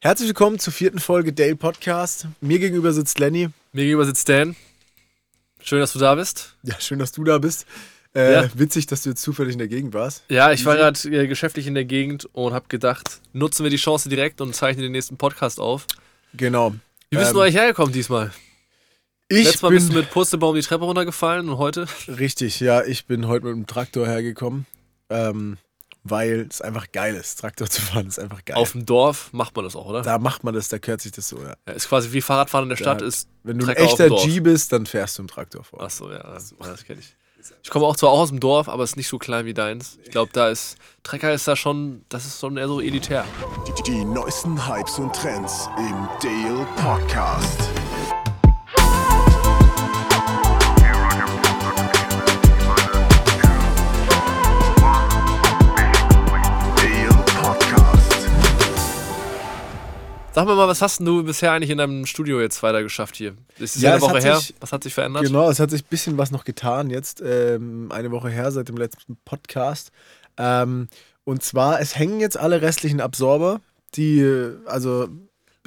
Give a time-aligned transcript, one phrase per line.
[0.00, 2.28] Herzlich willkommen zur vierten Folge Dale Podcast.
[2.40, 3.48] Mir gegenüber sitzt Lenny.
[3.72, 4.54] Mir gegenüber sitzt Dan.
[5.60, 6.56] Schön, dass du da bist.
[6.62, 7.66] Ja, schön, dass du da bist.
[8.14, 8.48] Äh, Ja.
[8.54, 10.22] Witzig, dass du jetzt zufällig in der Gegend warst.
[10.28, 13.76] Ja, ich war gerade äh, geschäftlich in der Gegend und habe gedacht, nutzen wir die
[13.76, 15.86] Chance direkt und zeichnen den nächsten Podcast auf.
[16.34, 16.74] Genau.
[17.10, 18.30] Wie bist Ähm, du eigentlich hergekommen diesmal?
[19.28, 21.86] Ich Letztes Mal bin bist du mit Purzelbaum die Treppe runtergefallen und heute?
[22.06, 24.64] richtig, ja, ich bin heute mit dem Traktor hergekommen,
[25.10, 25.58] ähm,
[26.10, 28.06] weil es einfach geil ist, Traktor zu fahren.
[28.06, 28.56] Ist einfach geil.
[28.56, 30.02] Auf dem Dorf macht man das auch, oder?
[30.02, 31.38] da macht man das, da gehört sich das so.
[31.38, 31.54] Ja.
[31.66, 33.28] Ja, ist quasi wie Fahrradfahren in der Stadt Ja, ist.
[33.42, 34.08] Wenn du ein echter.
[34.10, 35.80] G bist, dann fährst du im Traktor vor.
[35.82, 37.14] Achso, ja, das, ja, das kenne ich.
[37.62, 39.54] Ich komme auch zwar auch aus dem Dorf, aber es ist nicht so klein wie
[39.54, 39.98] deins.
[40.04, 40.76] Ich glaube, da ist.
[41.02, 42.04] Trecker ist da schon.
[42.08, 43.24] Das ist schon eher so elitär.
[43.66, 47.70] Die, die neuesten Hypes und Trends im Dale Podcast.
[60.38, 63.34] Sag mir mal, was hast du bisher eigentlich in deinem Studio jetzt weiter geschafft hier?
[63.58, 64.36] Es ist Ja, ja, es eine Woche her.
[64.36, 65.24] sich- Was hat sich verändert?
[65.24, 68.68] Genau, es hat sich ein bisschen was noch getan jetzt, ähm, eine Woche her seit
[68.68, 69.90] dem letzten Podcast.
[70.36, 70.86] Ähm,
[71.24, 73.60] und zwar, es hängen jetzt alle restlichen Absorber,
[73.96, 74.24] die
[74.66, 75.08] also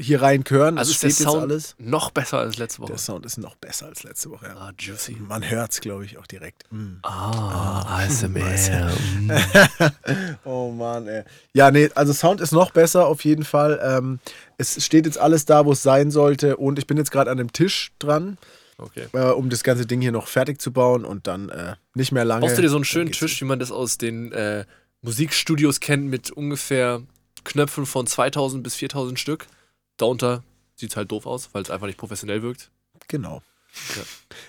[0.01, 0.77] hier rein gehören.
[0.77, 1.75] Also ist der steht Sound jetzt alles.
[1.79, 2.87] noch besser als letzte Woche.
[2.91, 4.47] Der Sound ist noch besser als letzte Woche.
[4.47, 4.55] Ja.
[4.55, 5.17] Ah, juicy.
[5.27, 6.63] Man hört es, glaube ich, auch direkt.
[6.71, 6.95] Mm.
[7.03, 8.91] Ah, ASMR.
[10.45, 11.23] Oh Mann, ey.
[11.53, 13.79] Ja, nee, also Sound ist noch besser auf jeden Fall.
[13.83, 14.19] Ähm,
[14.57, 16.57] es steht jetzt alles da, wo es sein sollte.
[16.57, 18.37] Und ich bin jetzt gerade an dem Tisch dran,
[18.77, 19.07] Okay.
[19.13, 22.25] äh, um das ganze Ding hier noch fertig zu bauen und dann äh, nicht mehr
[22.25, 22.41] lange.
[22.41, 24.65] Baust du dir so einen schönen Tisch, wie man das aus den äh,
[25.01, 27.01] Musikstudios kennt, mit ungefähr
[27.43, 29.47] Knöpfen von 2000 bis 4000 Stück?
[29.97, 30.43] Darunter
[30.75, 32.71] sieht es halt doof aus, weil es einfach nicht professionell wirkt.
[33.07, 33.41] Genau,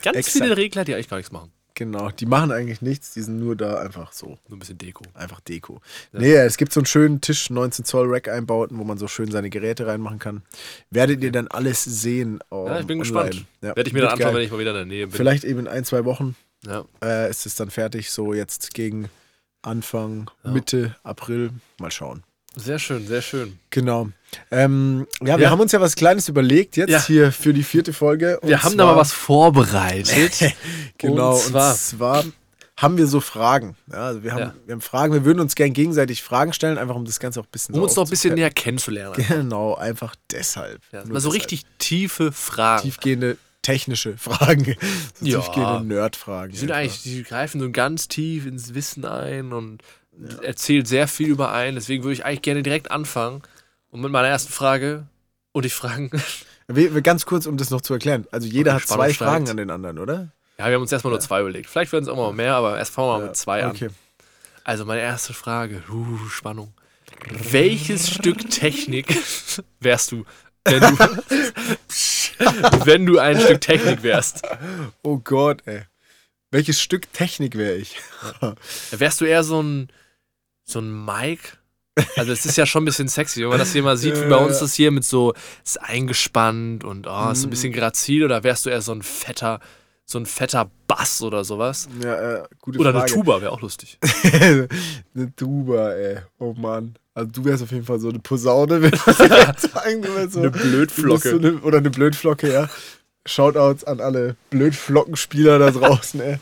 [0.02, 0.42] Ganz Exakt.
[0.44, 1.52] viele Regler, die eigentlich gar nichts machen.
[1.74, 2.10] genau.
[2.10, 4.36] Die machen eigentlich nichts, die sind nur da einfach so.
[4.48, 5.04] Nur ein bisschen Deko.
[5.14, 5.80] Einfach Deko.
[6.12, 6.20] Ja.
[6.20, 9.30] Nee, es gibt so einen schönen Tisch, 19 Zoll Rack einbauten, wo man so schön
[9.30, 10.42] seine Geräte reinmachen kann.
[10.90, 12.40] Werdet ihr dann alles sehen.
[12.50, 13.28] ähm, Ja, ich bin online.
[13.30, 13.46] gespannt.
[13.62, 14.34] Ja, Werde ich mir dann anschauen, geil.
[14.34, 15.16] wenn ich mal wieder in der Nähe bin.
[15.16, 16.34] Vielleicht eben in ein, zwei Wochen
[16.66, 16.84] Ja.
[17.02, 18.10] äh, ist es dann fertig.
[18.10, 19.08] So jetzt gegen
[19.62, 20.50] Anfang, Ja.
[20.50, 21.50] Mitte April.
[21.78, 22.24] Mal schauen.
[22.56, 23.58] Sehr schön, sehr schön.
[23.70, 24.08] Genau.
[24.50, 25.50] Ähm, ja, wir Ja.
[25.50, 27.06] haben uns ja was Kleines überlegt jetzt Ja.
[27.06, 28.38] hier für die vierte Folge.
[28.42, 30.54] Wir haben da mal was vorbereitet.
[30.98, 32.24] Genau, Und zwar- und zwar
[32.76, 33.76] haben wir so Fragen.
[33.90, 34.54] Ja, also wir, haben, Ja.
[34.66, 37.44] wir haben Fragen, wir würden uns gern gegenseitig Fragen stellen, einfach um das Ganze auch
[37.44, 39.14] ein bisschen um uns noch ein bisschen näher kennenzulernen.
[39.28, 40.80] Genau, einfach deshalb.
[40.92, 42.82] Ja, mal so richtig tiefe Fragen.
[42.82, 44.76] tiefgehende technische Fragen.
[45.20, 45.40] So Ja.
[45.40, 46.52] tiefgehende Nerd-Fragen.
[46.52, 46.82] Die sind einfach.
[46.96, 49.82] eigentlich, die greifen so ganz tief ins Wissen ein und
[50.42, 51.74] erzählt sehr viel über einen.
[51.76, 53.42] Deswegen würde ich eigentlich gerne direkt anfangen
[53.90, 55.06] und mit meiner ersten Frage
[55.52, 56.10] und ich fragen.
[57.02, 58.26] Ganz kurz, um das noch zu erklären.
[58.30, 59.30] Also jeder hat Spannung zwei steigt.
[59.30, 60.32] Fragen an den anderen, oder?
[60.58, 61.68] Ja, wir haben uns erstmal nur zwei überlegt.
[61.68, 63.86] Vielleicht werden es auch mal mehr, aber erst fangen wir mal mit zwei Okay.
[63.86, 63.94] an.
[64.64, 65.82] Also meine erste Frage.
[65.90, 66.72] Uh, Spannung.
[67.30, 69.16] Welches Stück Technik
[69.80, 70.24] wärst du,
[70.64, 70.98] wenn du,
[72.86, 74.42] wenn du ein Stück Technik wärst?
[75.02, 75.82] Oh Gott, ey.
[76.50, 77.96] Welches Stück Technik wäre ich?
[78.90, 79.88] Wärst du eher so ein,
[80.72, 81.58] so ein Mike?
[82.16, 84.28] Also es ist ja schon ein bisschen sexy, wenn man das hier mal sieht, wie
[84.28, 88.24] bei uns das hier mit so, ist eingespannt und oh, ist so ein bisschen grazil
[88.24, 89.60] oder wärst du eher so ein fetter,
[90.06, 91.88] so ein fetter Bass oder sowas?
[92.02, 93.12] Ja, äh, gute Oder eine Frage.
[93.12, 93.98] Tuba wäre auch lustig.
[94.32, 94.68] eine
[95.36, 96.18] Tuba, ey.
[96.38, 96.94] Oh Mann.
[97.14, 100.50] Also du wärst auf jeden Fall so eine Posaune, wenn ich sagen du so, Eine
[100.50, 101.30] Blödflocke.
[101.30, 102.70] So eine, oder eine Blödflocke, ja.
[103.26, 106.38] Shoutouts an alle Blödflockenspieler da draußen, ey.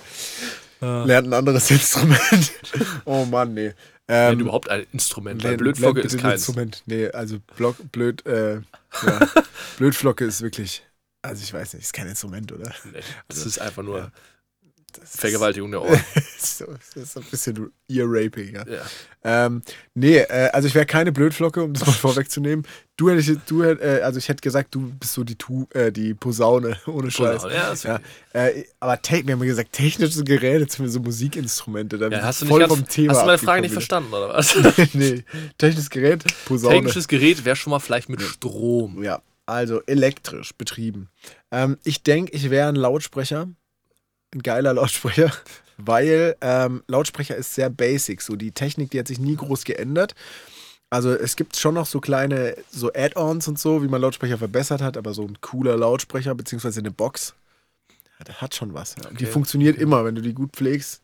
[0.81, 2.53] Lernt ein anderes Instrument.
[3.05, 3.73] oh Mann, nee.
[4.12, 6.48] Ähm, Wenn überhaupt ein Instrument, weil Blödflocke ist bitte ein keins.
[6.48, 6.82] Instrument.
[6.87, 9.28] Nee, also Block, blöd, äh, ja.
[9.78, 10.82] Blödflocke ist wirklich,
[11.22, 12.75] also ich weiß nicht, ist kein Instrument, oder?
[12.93, 14.12] Nee, das ist einfach nur ja.
[15.05, 16.01] Vergewaltigung der Ohren.
[16.39, 18.65] so, das ist ein bisschen Ear-Raping, ja.
[18.67, 18.83] Ja.
[19.23, 19.62] Ähm,
[19.95, 22.67] nee, äh, also ich wäre keine Blödflocke, um das mal vorwegzunehmen.
[22.97, 25.93] Du hättest, du hätt, äh, also ich hätte gesagt, du bist so die, tu, äh,
[25.93, 27.43] die Posaune, ohne Scheiß.
[27.43, 28.01] Genau, ja, Ja,
[28.33, 32.47] äh, aber te wir haben gesagt, technische Geräte, zumindest so Musikinstrumente, da ja, hast du
[32.47, 34.55] voll nicht vom ganz, Thema hast du meine Frage nicht verstanden, oder was?
[34.95, 35.25] nee,
[35.59, 36.77] technisches Gerät, Posaune.
[36.77, 39.03] Technisches Gerät wäre schon mal vielleicht mit Strom.
[39.03, 41.09] Ja, also elektrisch betrieben.
[41.51, 43.48] Ähm, ich denke, ich wäre ein Lautsprecher.
[44.34, 45.32] Ein geiler Lautsprecher.
[45.78, 48.21] Weil ähm, Lautsprecher ist sehr basic.
[48.22, 50.15] So die Technik, die hat sich nie groß geändert.
[50.91, 54.82] Also es gibt schon noch so kleine so Add-ons und so, wie man Lautsprecher verbessert
[54.82, 57.34] hat, aber so ein cooler Lautsprecher beziehungsweise eine Box,
[58.24, 58.97] das hat schon was.
[58.97, 59.09] Ja.
[59.10, 59.27] Die Okay.
[59.27, 61.00] funktioniert immer, wenn du die gut pflegst,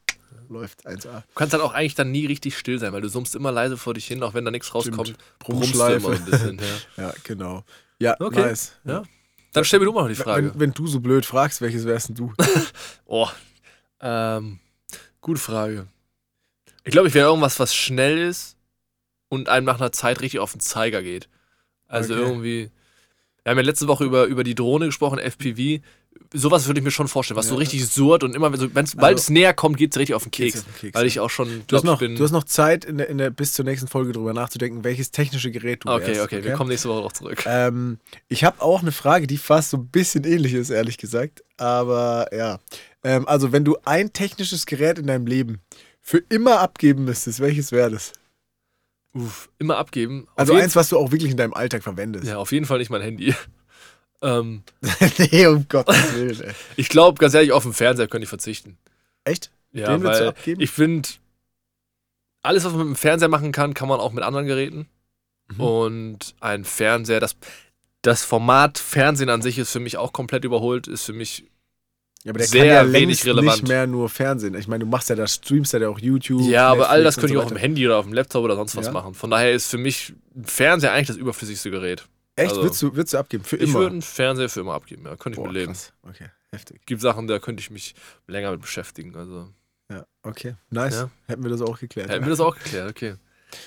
[0.49, 1.21] läuft 1A.
[1.21, 3.77] Du kannst halt auch eigentlich dann nie richtig still sein, weil du summst immer leise
[3.77, 5.15] vor dich hin, auch wenn da nichts rauskommt.
[5.39, 6.59] brummst du immer ein bisschen.
[6.59, 6.65] Ja.
[7.05, 7.65] Ja, genau.
[7.99, 8.41] Ja, Okay.
[8.41, 8.73] nice.
[8.85, 9.05] Ja.
[9.53, 10.53] Dann stell mir du mal noch die Frage.
[10.55, 12.33] Wenn, wenn du so blöd fragst, welches wärst denn du?
[13.07, 13.29] Oh,
[14.01, 14.59] ähm,
[15.21, 15.87] gute Frage.
[16.85, 18.57] Ich glaube, ich wäre irgendwas, was schnell ist
[19.29, 21.29] und einem nach einer Zeit richtig auf den Zeiger geht.
[21.89, 22.23] Also Okay.
[22.23, 22.71] irgendwie.
[23.43, 25.81] Wir haben ja letzte Woche über, über die Drohne gesprochen, FPV.
[26.35, 27.59] Sowas würde ich mir schon vorstellen, was so Ja.
[27.61, 30.15] richtig surrt und immer, wenn so, wenn's, sobald Also- es näher kommt, geht es richtig
[30.15, 30.59] auf den Keks.
[30.59, 31.07] auf den Keks, weil ja.
[31.07, 32.17] ich auch schon Du hast, noch, bin.
[32.17, 35.11] du hast noch Zeit, in der, in der, bis zur nächsten Folge drüber nachzudenken, welches
[35.11, 37.45] technische Gerät du okay, wärst, okay, wir kommen nächste Woche noch zurück.
[37.47, 41.43] Ähm, ich habe auch eine Frage, die fast so ein bisschen ähnlich ist, ehrlich gesagt.
[41.57, 42.59] Aber ja.
[43.05, 45.61] Ähm, also, wenn du ein technisches Gerät in deinem Leben
[46.03, 48.13] für immer abgeben müsstest, welches wäre das?
[49.15, 50.27] Uff, immer abgeben.
[50.33, 52.27] Auf Also eins, was du auch wirklich in deinem Alltag verwendest.
[52.27, 53.35] ja, auf jeden Fall nicht mein Handy.
[54.27, 54.63] Ähm,
[55.19, 56.53] nee, um Gottes Willen, ey.
[56.77, 58.77] ich glaube, ganz ehrlich, auf den Fernseher könnte ich verzichten.
[59.25, 59.51] Echt?
[59.73, 61.09] Ja, Den weil ich finde,
[62.43, 64.89] alles, was man mit dem Fernseher machen kann, kann man auch mit anderen Geräten.
[65.49, 65.61] Mhm.
[65.61, 67.37] Und ein Fernseher, das,
[68.03, 71.45] das Format Fernsehen an sich ist für mich auch komplett überholt, ist für mich
[72.25, 73.61] Ja, aber der sehr kann ja wenig relevant.
[73.63, 74.55] nicht mehr nur Fernsehen.
[74.55, 76.43] Ich meine, du machst ja da, streamst ja auch YouTube.
[76.49, 77.59] Ja, aber all das Netflix könnte ich so auch auf dem.
[77.59, 78.93] Handy oder auf dem Laptop oder sonst was Ja?
[78.93, 79.15] machen.
[79.15, 82.07] Von daher ist für mich ein Fernseher eigentlich das überflüssigste Gerät.
[82.37, 82.51] Echt?
[82.51, 83.45] also- würdest, du, würdest du abgeben?
[83.45, 83.81] Für Ich immer?
[83.81, 85.73] würde einen Fernseher für immer abgeben, ja, könnte ich Boah, mit leben.
[85.73, 85.93] krass.
[86.03, 86.85] Okay, heftig.
[86.87, 87.95] Gibt Sachen, da könnte ich mich
[88.27, 89.17] länger mit beschäftigen.
[89.17, 89.53] Also
[89.91, 90.57] Ja, okay.
[90.71, 90.95] Nice.
[90.95, 91.11] Ja.
[91.27, 92.09] Hätten wir das auch geklärt.
[92.11, 93.15] hätten wir das auch geklärt, okay.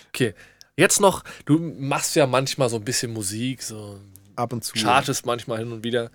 [0.10, 0.34] Okay.
[0.78, 4.00] Jetzt noch, du machst ja manchmal so ein bisschen Musik, so
[4.36, 4.74] Ab und zu.
[4.78, 6.10] chartest manchmal hin und wieder.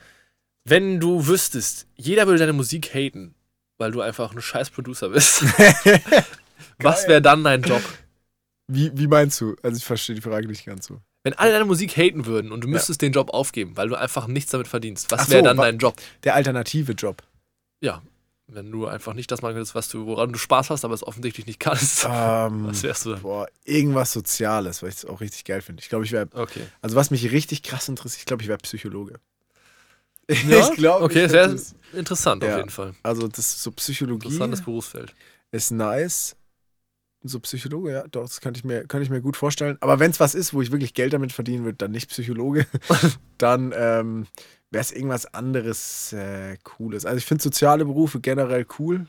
[0.65, 3.35] Wenn du wüsstest, jeder würde deine Musik haten,
[3.77, 5.43] weil du einfach ein scheiß Producer bist,
[6.79, 7.83] was wäre dann dein Job?
[8.69, 9.56] Wie, wie meinst du?
[9.62, 11.01] Also ich verstehe die Frage nicht ganz so.
[11.25, 14.26] Wenn alle deine Musik haten würden und du müsstest den Job aufgeben, weil du einfach
[14.29, 15.97] nichts damit verdienst, was Ach wäre so, dann dein Job?
[16.23, 17.23] Der alternative Job.
[17.81, 18.03] Ja,
[18.47, 21.03] wenn du einfach nicht das machen könntest, was du, woran du Spaß hast, aber es
[21.03, 22.05] offensichtlich nicht kannst.
[22.09, 23.23] Ähm, Was wärst du dann?
[23.23, 25.82] boah, irgendwas Soziales, weil ich es auch richtig geil finde.
[25.82, 26.61] Ich glaube, ich wäre, Okay.
[26.82, 29.15] also was mich richtig krass interessiert, ich glaube, ich wäre Psychologe.
[30.47, 30.69] Ja?
[30.69, 31.75] ich glaube, Okay, ich sehr hätte es.
[31.93, 32.53] interessant Ja.
[32.53, 32.94] auf jeden Fall.
[33.03, 35.15] Also das ist so Psychologie Interessantes Berufsfeld.
[35.53, 36.37] ist nice.
[37.26, 39.79] So Psychologe, ja, doch, das könnte ich mir, könnte ich mir gut vorstellen.
[39.81, 42.67] Aber wenn es was ist, wo ich wirklich Geld damit verdienen würde, dann nicht Psychologe.
[43.38, 44.26] dann ähm,
[44.71, 47.06] wäre es irgendwas anderes äh, Cooles.
[47.06, 49.06] Also ich finde soziale Berufe generell cool.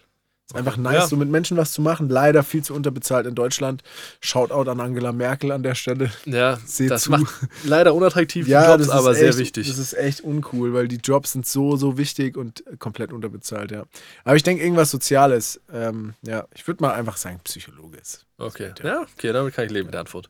[0.47, 1.07] Ist einfach nice, Ja.
[1.07, 2.07] so mit Menschen was zu machen.
[2.07, 3.81] Leider viel zu unterbezahlt in Deutschland.
[4.21, 6.12] Shoutout an Angela Merkel an der Stelle.
[6.25, 7.12] Ja, Seht das zu.
[7.12, 7.25] macht
[7.63, 9.68] leider unattraktiv Ja, Jobs, das ist aber echt, sehr wichtig.
[9.68, 13.86] Das ist echt uncool, weil die Jobs sind so, so wichtig und komplett unterbezahlt, ja.
[14.24, 15.62] Aber ich denke, irgendwas Soziales.
[15.74, 18.27] Ähm, ja, ich würde mal einfach sagen, Psychologe ist.
[18.38, 18.71] Okay.
[18.83, 20.30] Ja, okay, damit kann ich leben mit der Antwort.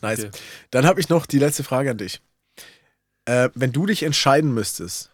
[0.00, 0.20] Nice.
[0.20, 0.30] Okay.
[0.70, 2.22] Dann habe ich noch die letzte Frage an dich.
[3.26, 5.10] Äh, wenn du dich entscheiden müsstest,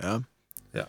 [0.00, 0.22] ja,
[0.72, 0.86] Ja.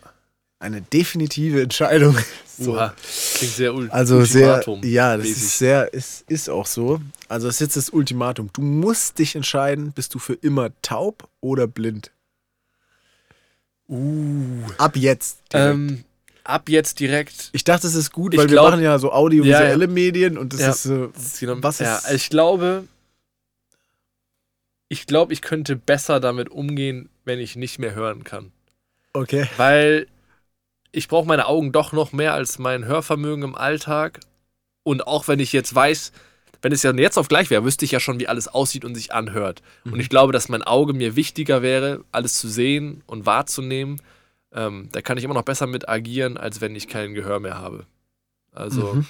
[0.62, 2.16] Eine definitive Entscheidung.
[2.58, 2.72] so.
[2.74, 2.94] Oha,
[3.36, 5.42] klingt sehr ul Also sehr, Ultimatum ja, das mäßig.
[5.42, 7.00] ist sehr, ist, ist auch so.
[7.28, 8.50] Also das ist jetzt das Ultimatum.
[8.52, 12.10] Du musst dich entscheiden, bist du für immer taub oder blind?
[13.88, 14.62] Uh.
[14.78, 15.38] Ab jetzt.
[15.52, 16.04] Ähm,
[16.44, 17.50] ab jetzt direkt.
[17.52, 20.52] ich dachte, es ist gut, weil glaub- wir machen ja so audiovisuelle Ja, Medien und
[20.52, 20.70] das Ja.
[20.70, 21.08] ist so.
[21.08, 22.84] Das ist genau- Was ja, ist- ich glaube,
[24.88, 28.52] ich glaube, ich könnte besser damit umgehen, wenn ich nicht mehr hören kann.
[29.14, 29.46] Okay.
[29.56, 30.06] Weil
[30.92, 34.20] ich brauche meine Augen doch noch mehr als mein Hörvermögen im Alltag.
[34.84, 36.12] Und auch wenn ich jetzt weiß,
[36.60, 38.94] wenn es ja jetzt auf gleich wäre, wüsste ich ja schon, wie alles aussieht und
[38.94, 39.62] sich anhört.
[39.84, 44.00] Und ich glaube, dass mein Auge mir wichtiger wäre, alles zu sehen und wahrzunehmen.
[44.52, 47.58] Ähm, da kann ich immer noch besser mit agieren, als wenn ich kein Gehör mehr
[47.58, 47.86] habe.
[48.52, 49.06] Also Mhm.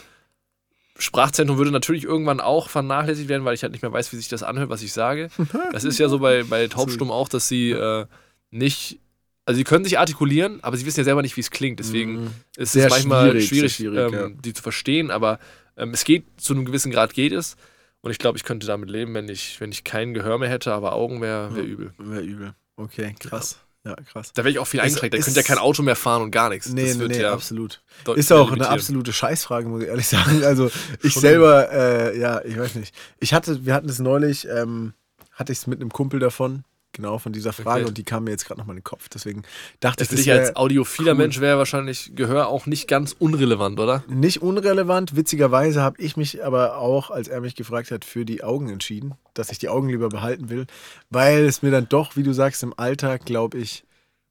[0.98, 4.28] Sprachzentrum würde natürlich irgendwann auch vernachlässigt werden, weil ich halt nicht mehr weiß, wie sich
[4.28, 5.30] das anhört, was ich sage.
[5.72, 8.06] Das ist ja so bei, bei Taubstumm auch, dass sie äh,
[8.50, 9.00] nicht,
[9.44, 11.78] also sie können sich artikulieren, aber sie wissen ja selber nicht, wie es klingt.
[11.80, 12.30] Deswegen Mhm.
[12.56, 15.38] ist Sehr es manchmal schwierig, schwierig, schwierig, ähm, die zu verstehen, aber
[15.76, 17.56] ähm, es geht, zu einem gewissen Grad geht es.
[18.02, 20.72] Und ich glaube, ich könnte damit leben, wenn ich, wenn ich kein Gehör mehr hätte,
[20.72, 21.68] aber Augen wäre wär Ja.
[21.68, 21.92] übel.
[21.98, 22.54] Wäre übel.
[22.76, 23.58] Okay, krass.
[23.84, 24.32] Ja, krass.
[24.32, 25.14] Da wäre ich auch viel Es eingeschränkt.
[25.14, 26.68] Da könnte ja kein Auto mehr fahren und gar nichts.
[26.68, 27.82] Nee, das nee, nee, ja absolut.
[28.14, 30.44] Ist auch eine absolute Scheißfrage, muss ich ehrlich sagen.
[30.44, 30.70] Also
[31.02, 32.94] ich selber, äh, ja, ich weiß nicht.
[33.18, 34.92] Ich hatte, wir hatten es neulich, ähm,
[35.32, 37.88] hatte ich es mit einem Kumpel davon, genau von dieser Frage Okay.
[37.88, 39.08] und die kam mir jetzt gerade nochmal in den Kopf.
[39.08, 39.42] Deswegen
[39.80, 41.18] dachte Für ich, das dich als audiophiler cool.
[41.18, 44.04] Mensch wäre wahrscheinlich Gehör auch nicht ganz unrelevant, oder?
[44.08, 45.16] nicht unrelevant.
[45.16, 49.14] Witzigerweise habe ich mich aber auch, als er mich gefragt hat, für die Augen entschieden,
[49.34, 50.66] dass ich die Augen lieber behalten will,
[51.10, 53.84] weil es mir dann doch, wie du sagst, im Alltag, glaube ich,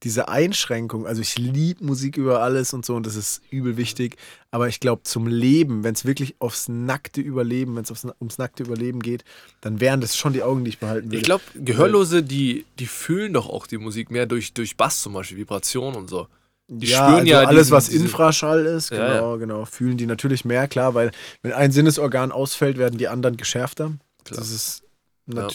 [0.03, 4.17] diese Einschränkung, also ich liebe Musik über alles und so und das ist übel wichtig,
[4.49, 8.63] aber ich glaube zum Leben, wenn es wirklich aufs nackte Überleben, wenn es ums nackte
[8.63, 9.23] Überleben geht,
[9.61, 11.17] dann wären das schon die Augen, die ich behalten würde.
[11.17, 15.13] Ich glaube, Gehörlose, die, die fühlen doch auch die Musik mehr durch, durch Bass zum
[15.13, 16.27] Beispiel, Vibration und so.
[16.67, 20.05] Die ja, spüren also ja alles, diesen- was Infraschall ist, Ja, genau, genau, fühlen die
[20.05, 23.91] natürlich mehr, klar, weil wenn ein Sinnesorgan ausfällt, werden die anderen geschärfter.
[24.23, 24.39] Klar.
[24.39, 24.83] Das ist,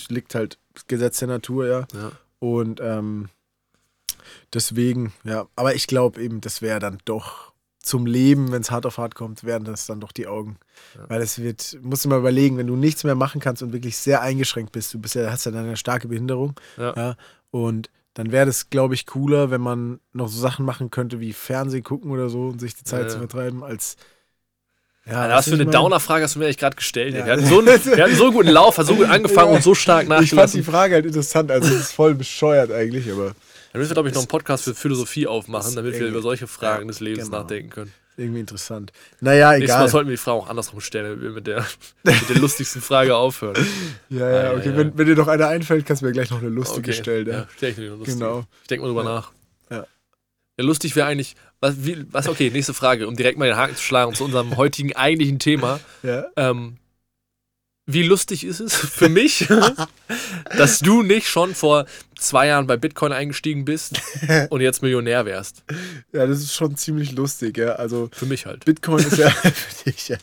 [0.09, 1.87] liegt halt Gesetz der Natur, ja.
[1.95, 2.13] Ja.
[2.39, 3.29] Und ähm,
[4.55, 7.53] deswegen, ja, aber ich glaube eben, das wäre dann doch
[7.83, 10.57] zum Leben, wenn es hart auf hart kommt, werden das dann doch die Augen.
[11.09, 13.97] Weil es wird, musst du mal überlegen, wenn du nichts mehr machen kannst und wirklich
[13.97, 17.15] sehr eingeschränkt bist, du bist ja, hast ja dann eine starke Behinderung, Ja.
[17.53, 21.33] und dann wäre das, glaube ich, cooler, wenn man noch so Sachen machen könnte wie
[21.35, 23.09] Fernsehen gucken oder so und sich die Zeit Ja.
[23.11, 23.97] zu vertreiben, als
[25.09, 25.67] ja, für weißt du, eine?
[25.67, 27.15] Downer-Frage hast du mir eigentlich gerade gestellt.
[27.15, 27.25] Ja.
[27.27, 29.57] Wir, hatten so einen, wir hatten so einen guten Lauf, hat so gut angefangen Ja.
[29.57, 30.65] und so stark Ich fand die nachgelassen.
[30.65, 33.33] Frage halt interessant, also es ist voll bescheuert eigentlich, aber
[33.77, 36.47] Dann müssen wir, glaube ich, noch einen Podcast für Philosophie aufmachen, damit wir über solche
[36.47, 37.41] Fragen ja, des Lebens genau.
[37.41, 37.93] nachdenken können.
[38.17, 38.91] irgendwie interessant.
[39.21, 39.89] Naja, Nächstes Mal egal.
[39.91, 41.67] sollten wir die Frage auch andersrum stellen, damit wir mit der,
[42.03, 43.55] mit der lustigsten Frage aufhören.
[44.09, 44.71] Ja, ja, okay.
[44.71, 44.77] ja.
[44.79, 46.99] Wenn, wenn dir noch eine einfällt, kannst du mir gleich noch eine lustige Okay.
[47.03, 47.27] stellen.
[47.27, 47.49] Ja, Ja.
[47.55, 48.17] stell ich mir eine lustige.
[48.19, 48.45] Genau.
[48.63, 49.33] Ich denke mal drüber nach.
[49.71, 49.87] Ja.
[50.59, 53.77] Ja, lustig wäre eigentlich, was, wie, was, okay, nächste Frage, um direkt mal den Haken
[53.77, 55.81] zu schlagen zu unserem heutigen eigentlichen Thema.
[56.03, 56.25] Ja.
[56.37, 56.79] Ähm,
[57.87, 59.49] wie lustig ist es für mich,
[60.57, 61.87] dass du nicht schon vor
[62.19, 64.01] zwei Jahren bei Bitcoin eingestiegen bist
[64.51, 65.63] und jetzt Millionär wärst?
[66.13, 67.57] ja, das ist schon ziemlich lustig.
[67.57, 67.75] Ja.
[67.75, 68.65] Also Für mich halt.
[68.65, 70.17] Bitcoin ist ja, für dich, ja,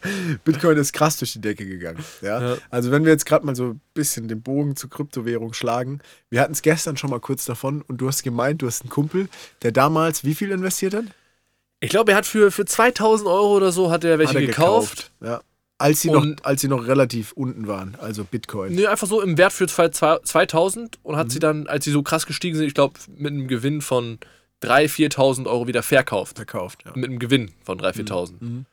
[0.44, 2.04] Bitcoin ist krass durch die Decke gegangen.
[2.22, 2.42] Ja?
[2.42, 2.58] Ja.
[2.70, 6.42] Also wenn wir jetzt gerade mal so ein bisschen den Bogen zur Kryptowährung schlagen, wir
[6.42, 9.30] hatten es gestern schon mal kurz davon und du hast gemeint, du hast einen Kumpel,
[9.62, 11.06] der damals wie viel investiert hat?
[11.80, 14.48] Ich glaube, er hat für, für 2000 Euro oder so hat er welche Hat er
[14.48, 15.12] gekauft.
[15.22, 15.42] Ja.
[15.84, 18.74] Als sie, noch, als sie noch relativ unten waren, also Bitcoin.
[18.74, 21.20] Nee, einfach so im Wert für zwei- zwei- 2000 und Mhm.
[21.20, 24.18] hat sie dann, als sie so krass gestiegen sind, ich glaube, mit einem Gewinn von
[24.62, 26.38] 3.000, 4.000 Euro wieder verkauft.
[26.38, 26.92] Verkauft, ja.
[26.96, 28.42] Mit einem Gewinn von 3.000, 4.000.
[28.42, 28.66] Mhm.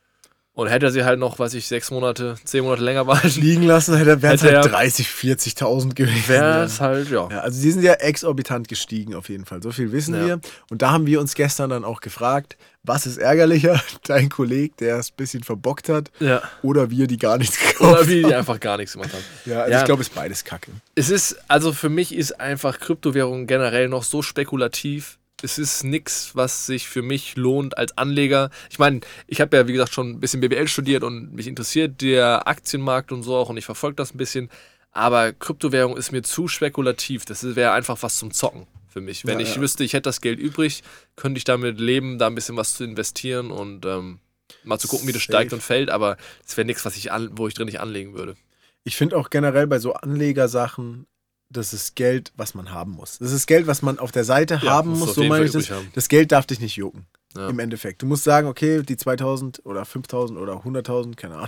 [0.53, 3.63] Und hätte er sie halt noch, weiß ich, sechs Monate, zehn Monate länger behalten, Liegen
[3.63, 6.27] lassen, hätte er wären es halt er- 30, 40.000 gewesen.
[6.27, 6.63] wäre ja.
[6.65, 7.29] es halt, ja.
[7.31, 9.63] Ja, also die sind ja exorbitant gestiegen auf jeden Fall.
[9.63, 10.25] So viel wissen Ja.
[10.25, 10.39] wir.
[10.69, 13.81] Und da haben wir uns gestern dann auch gefragt, was ist ärgerlicher?
[14.05, 16.41] Dein Kollege, der es ein bisschen verbockt hat, ja.
[16.63, 18.33] oder wir, die gar nichts gekauft Oder wie die haben?
[18.33, 19.23] einfach gar nichts gemacht haben.
[19.45, 19.79] Ja, also Ja.
[19.79, 20.71] ich glaube, es ist beides Kacke.
[20.95, 25.17] Es ist, also für mich ist einfach Kryptowährung generell noch so spekulativ.
[25.43, 28.51] Es ist nichts, was sich für mich lohnt als Anleger.
[28.69, 32.01] Ich meine, ich habe ja, wie gesagt, schon ein bisschen BWL studiert und mich interessiert
[32.01, 34.49] der Aktienmarkt und so auch und ich verfolge das ein bisschen.
[34.91, 37.25] Aber Kryptowährung ist mir zu spekulativ.
[37.25, 39.25] Das wäre einfach was zum Zocken für mich.
[39.25, 39.61] Wenn Ja, ich ja.
[39.61, 40.83] wüsste, ich hätte das Geld übrig,
[41.15, 44.19] könnte ich damit leben, da ein bisschen was zu investieren und ähm,
[44.63, 45.31] mal zu gucken, wie das Safe.
[45.33, 45.89] steigt und fällt.
[45.89, 48.35] Aber es wäre nichts, was ich an, wo ich drin nicht anlegen würde.
[48.83, 51.05] Ich finde auch generell bei so Anlegersachen,
[51.49, 53.17] das ist Geld, was man haben muss.
[53.19, 55.69] Das ist Geld, was man auf der Seite Ja, haben muss, so meine ich das.
[55.69, 55.89] haben.
[55.93, 57.05] Das Geld darf dich nicht jucken.
[57.37, 57.47] Ja.
[57.49, 58.01] Im Endeffekt.
[58.01, 61.47] Du musst sagen, okay, die 2000 oder 5000 oder 100.000, keine Ahnung.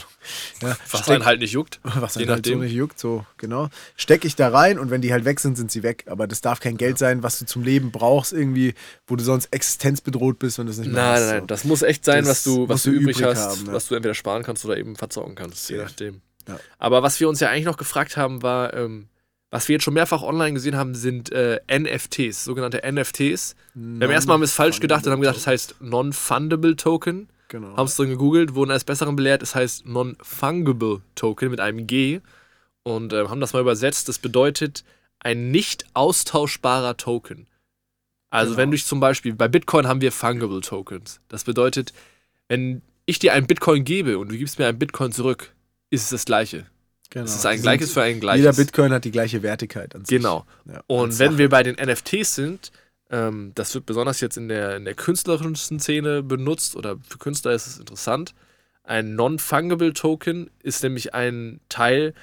[0.62, 1.80] Ja, Was steck- einen halt nicht juckt.
[1.84, 3.68] was dann halt so nicht juckt, so genau.
[3.98, 6.06] Stecke ich da rein und wenn die halt weg sind, sind sie weg.
[6.08, 8.76] Aber das darf kein Geld sein, was du zum Leben brauchst, irgendwie,
[9.08, 11.20] wo du sonst existenzbedroht bist, wenn du es nicht mehr Nein, hast.
[11.22, 11.40] nein, nein.
[11.42, 11.46] so.
[11.48, 13.74] Das muss echt sein, Das was du, was du übrig, hast, haben, ja.
[13.74, 15.84] was du entweder sparen kannst oder eben verzocken kannst, je Ja.
[15.84, 16.22] nachdem.
[16.48, 16.60] Ja.
[16.78, 19.08] Aber was wir uns ja eigentlich noch gefragt haben, war, ähm,
[19.54, 23.56] was wir jetzt schon mehrfach online gesehen haben, sind äh, NFTs, sogenannte NFTs.
[23.76, 27.30] Wir haben erstmal haben wir es falsch gedacht und haben gedacht, das heißt Non-Fundable Token.
[27.50, 27.78] Genau.
[27.78, 32.22] Haben es dann gegoogelt, wurden als Besseren belehrt, es heißt Non-Fungible Token mit einem G.
[32.82, 34.10] Und äh, haben das mal übersetzt.
[34.10, 34.84] Das bedeutet
[35.20, 37.46] ein nicht austauschbarer Token.
[38.32, 38.58] Also Genau.
[38.58, 41.22] wenn du zum Beispiel, bei Bitcoin haben wir Fungible Tokens.
[41.28, 41.94] Das bedeutet,
[42.48, 45.54] wenn ich dir einen Bitcoin gebe und du gibst mir einen Bitcoin zurück,
[45.92, 46.66] ist es das gleiche.
[47.14, 47.26] Genau.
[47.26, 48.44] Es ist ein gleiches für ein gleiches.
[48.44, 50.18] Jeder Bitcoin hat die gleiche Wertigkeit an sich.
[50.18, 50.46] Genau.
[50.66, 52.72] Ja, Und wenn wir bei den NFTs sind,
[53.10, 57.54] ähm, das wird besonders jetzt in der, in der künstlerischen Szene benutzt oder für Künstler
[57.54, 58.34] ist es interessant.
[58.84, 62.14] Ein Non-Fungible Token ist nämlich ein Teil,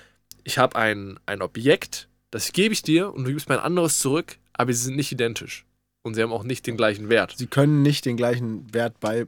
[0.44, 3.98] ich habe ein, ein Objekt, das gebe ich dir und du gibst mir ein anderes
[3.98, 5.64] zurück, aber sie sind nicht identisch.
[6.02, 7.34] Und sie haben auch nicht den gleichen Wert.
[7.36, 9.26] Sie können nicht den gleichen Wert bei.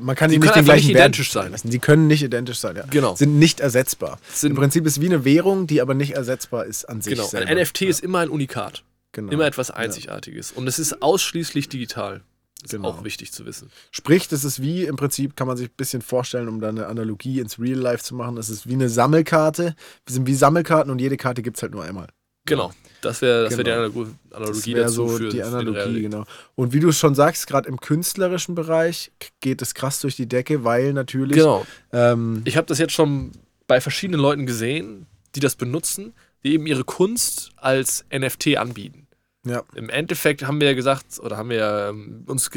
[0.00, 1.50] Man kann Sie nicht den einfach nicht gleichen Wert identisch sein.
[1.52, 1.70] lassen.
[1.70, 2.84] Sie können nicht identisch sein, ja.
[2.90, 3.14] Genau.
[3.16, 4.18] Sind nicht ersetzbar.
[4.32, 7.12] Sind, Im Prinzip ist wie eine Währung, die aber nicht ersetzbar ist an sich.
[7.14, 7.24] genau.
[7.24, 7.54] Ein selber.
[7.62, 8.84] NFT ist immer ein Unikat.
[9.12, 9.32] genau.
[9.32, 10.52] Immer etwas Einzigartiges.
[10.52, 12.22] Und es ist ausschließlich digital.
[12.62, 12.88] Das ist Genau.
[12.90, 13.70] auch wichtig zu wissen.
[13.90, 16.86] Sprich, das ist wie im Prinzip, kann man sich ein bisschen vorstellen, um da eine
[16.86, 18.36] Analogie ins Real Life zu machen.
[18.36, 19.74] Das ist wie eine Sammelkarte.
[20.06, 22.08] Wir sind wie Sammelkarten und jede Karte gibt es halt nur einmal.
[22.46, 22.72] Genau.
[23.02, 23.82] Das wäre das wär die Genau.
[23.86, 26.24] Analo- Das Analogie wäre dazu so für die Analogie, genau.
[26.54, 30.64] Und wie du schon sagst, gerade im künstlerischen Bereich geht es krass durch die Decke,
[30.64, 31.36] weil natürlich.
[31.36, 31.66] Genau.
[31.92, 33.32] Ähm, Ich habe das jetzt schon
[33.66, 36.12] bei verschiedenen Leuten gesehen, die das benutzen,
[36.44, 39.06] die eben ihre Kunst als NFT anbieten.
[39.46, 42.50] ja, Im Endeffekt haben wir ja gesagt, oder haben wir ja, ähm, uns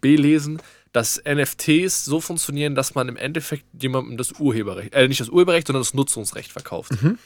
[0.00, 0.60] belesen,
[0.92, 5.66] dass NFTs so funktionieren, dass man im Endeffekt jemandem das Urheberrecht, äh, nicht das Urheberrecht,
[5.66, 6.92] sondern das Nutzungsrecht verkauft.
[7.02, 7.18] Mhm.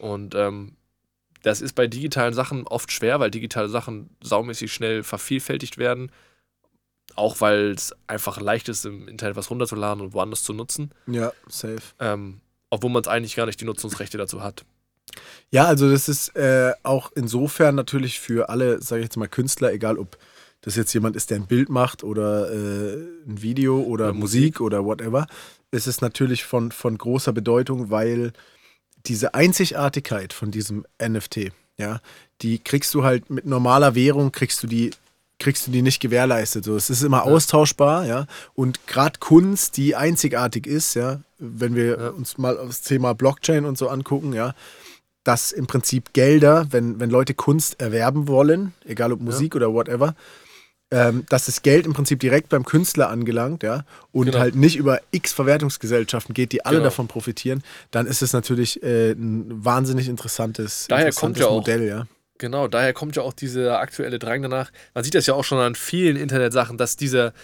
[0.00, 0.72] Und ähm,
[1.42, 6.12] das ist bei digitalen Sachen oft schwer, weil digitale Sachen saumäßig schnell vervielfältigt werden.
[7.16, 10.92] Auch weil es einfach leicht ist, im Internet was runterzuladen und woanders zu nutzen.
[11.06, 11.80] ja, safe.
[11.98, 14.64] Ähm, obwohl man es eigentlich gar nicht die Nutzungsrechte dazu hat.
[15.50, 19.72] Ja, also das ist äh, auch insofern natürlich für alle, sage ich jetzt mal, Künstler,
[19.72, 20.16] egal ob
[20.60, 22.94] das jetzt jemand ist, der ein Bild macht oder äh,
[23.26, 25.26] ein Video oder, Oder Musik oder whatever,
[25.72, 28.32] ist es natürlich von, von großer Bedeutung, weil
[29.06, 32.00] diese Einzigartigkeit von diesem NFT, ja,
[32.42, 34.90] die kriegst du halt mit normaler Währung, kriegst du die
[35.38, 36.64] kriegst du die nicht gewährleistet.
[36.66, 38.26] So, es ist immer austauschbar, ja.
[38.54, 42.08] Und gerade Kunst, die einzigartig ist, ja, wenn wir Ja.
[42.10, 44.54] uns mal das Thema Blockchain und so angucken, ja,
[45.24, 50.14] dass im Prinzip Gelder, wenn, wenn Leute Kunst erwerben wollen, egal ob Musik oder whatever,
[50.90, 54.38] ähm, dass das Geld im Prinzip direkt beim Künstler angelangt, ja, und Genau.
[54.38, 56.84] halt nicht über x Verwertungsgesellschaften geht, die alle Genau.
[56.88, 61.60] davon profitieren, dann ist es natürlich äh, ein wahnsinnig interessantes, Daher interessantes kommt ja auch-
[61.60, 62.06] Modell, ja.
[62.38, 64.70] Genau, daher kommt ja auch dieser aktuelle Drang danach.
[64.94, 67.34] Man sieht das ja auch schon an vielen Internetsachen, dass dieser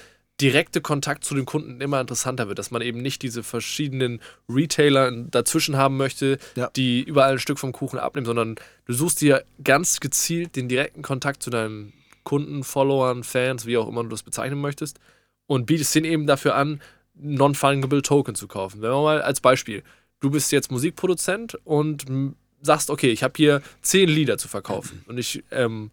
[0.41, 5.11] direkte Kontakt zu den Kunden immer interessanter wird, dass man eben nicht diese verschiedenen Retailer
[5.13, 6.71] dazwischen haben möchte, Ja.
[6.77, 11.03] die überall ein Stück vom Kuchen abnehmen, sondern du suchst dir ganz gezielt den direkten
[11.03, 11.93] Kontakt zu deinen
[12.27, 14.99] Kunden, Followern, Fans, wie auch immer du das bezeichnen möchtest,
[15.47, 16.83] und bietest denen eben dafür an,
[17.15, 18.83] Non-Fungible Token zu kaufen.
[18.83, 19.83] Wenn wir mal als Beispiel,
[20.21, 22.05] du bist jetzt Musikproduzent und
[22.61, 25.91] sagst, okay, ich habe hier zehn Lieder zu verkaufen und ich ähm,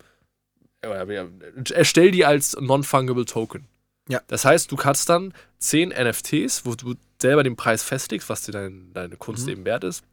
[0.82, 1.28] äh, ja,
[1.72, 3.68] erstell die als Non-Fungible Token.
[4.10, 4.20] Ja.
[4.28, 8.52] Das heißt, du kannst dann zehn NFTs, wo du selber den Preis festlegst, was dir
[8.52, 9.52] dein, deine Kunst Mhm.
[9.54, 10.04] eben wert ist,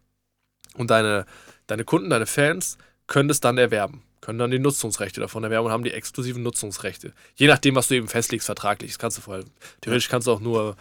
[0.74, 1.26] und deine,
[1.66, 5.72] deine Kunden, deine Fans können das dann erwerben, können dann die Nutzungsrechte davon erwerben und
[5.72, 7.12] haben die exklusiven Nutzungsrechte.
[7.34, 8.92] Je nachdem, was du eben festlegst, vertraglich.
[8.92, 9.44] Das kannst du vorher.
[9.80, 10.76] Theoretisch kannst du auch nur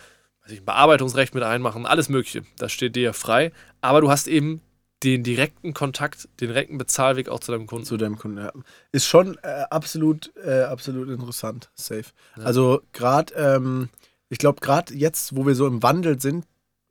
[0.49, 2.43] weiß ich, ein Bearbeitungsrecht mit einmachen, alles Mögliche.
[2.57, 3.51] Das steht dir frei.
[3.81, 4.61] Aber du hast eben
[5.03, 7.85] den direkten Kontakt, den direkten Bezahlweg auch zu deinem Kunden.
[7.85, 8.37] zu deinem Kunden.
[8.37, 8.51] Ja.
[8.91, 11.69] Ist schon äh, absolut, äh, absolut interessant.
[11.75, 12.05] Safe.
[12.35, 12.43] Ja.
[12.43, 13.89] Also gerade, ähm,
[14.27, 16.45] ich glaube, gerade jetzt, wo wir so im Wandel sind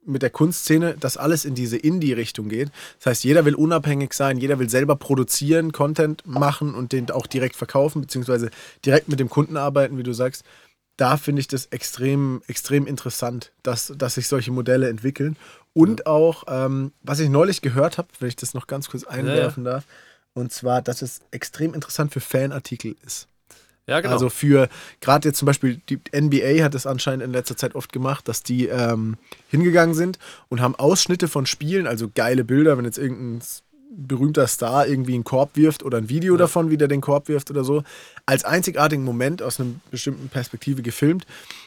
[0.08, 2.70] mit der Kunstszene, dass alles in diese Indie-Richtung geht.
[2.98, 7.26] Das heißt, jeder will unabhängig sein, jeder will selber produzieren, Content machen und den auch
[7.26, 8.50] direkt verkaufen, beziehungsweise
[8.84, 10.44] direkt mit dem Kunden arbeiten, wie du sagst.
[10.96, 15.36] Da finde ich das extrem, extrem interessant, dass, dass sich solche Modelle entwickeln.
[15.72, 19.62] Und auch, ähm, was ich neulich gehört habe, wenn ich das noch ganz kurz einwerfen
[19.64, 19.84] darf,
[20.34, 23.28] und zwar, dass es extrem interessant für Fanartikel ist.
[23.88, 24.12] Ja, genau.
[24.12, 24.68] Also für,
[25.00, 28.42] gerade jetzt zum Beispiel, die NBA hat es anscheinend in letzter Zeit oft gemacht, dass
[28.44, 29.16] die ähm,
[29.48, 33.40] hingegangen sind und haben Ausschnitte von Spielen, also geile Bilder, wenn jetzt irgendein
[33.90, 36.38] berühmter Star irgendwie einen Korb wirft oder ein Video Ja.
[36.40, 37.82] davon, wie der den Korb wirft oder so,
[38.26, 41.24] als einzigartigen Moment aus einer bestimmten Perspektive gefilmt,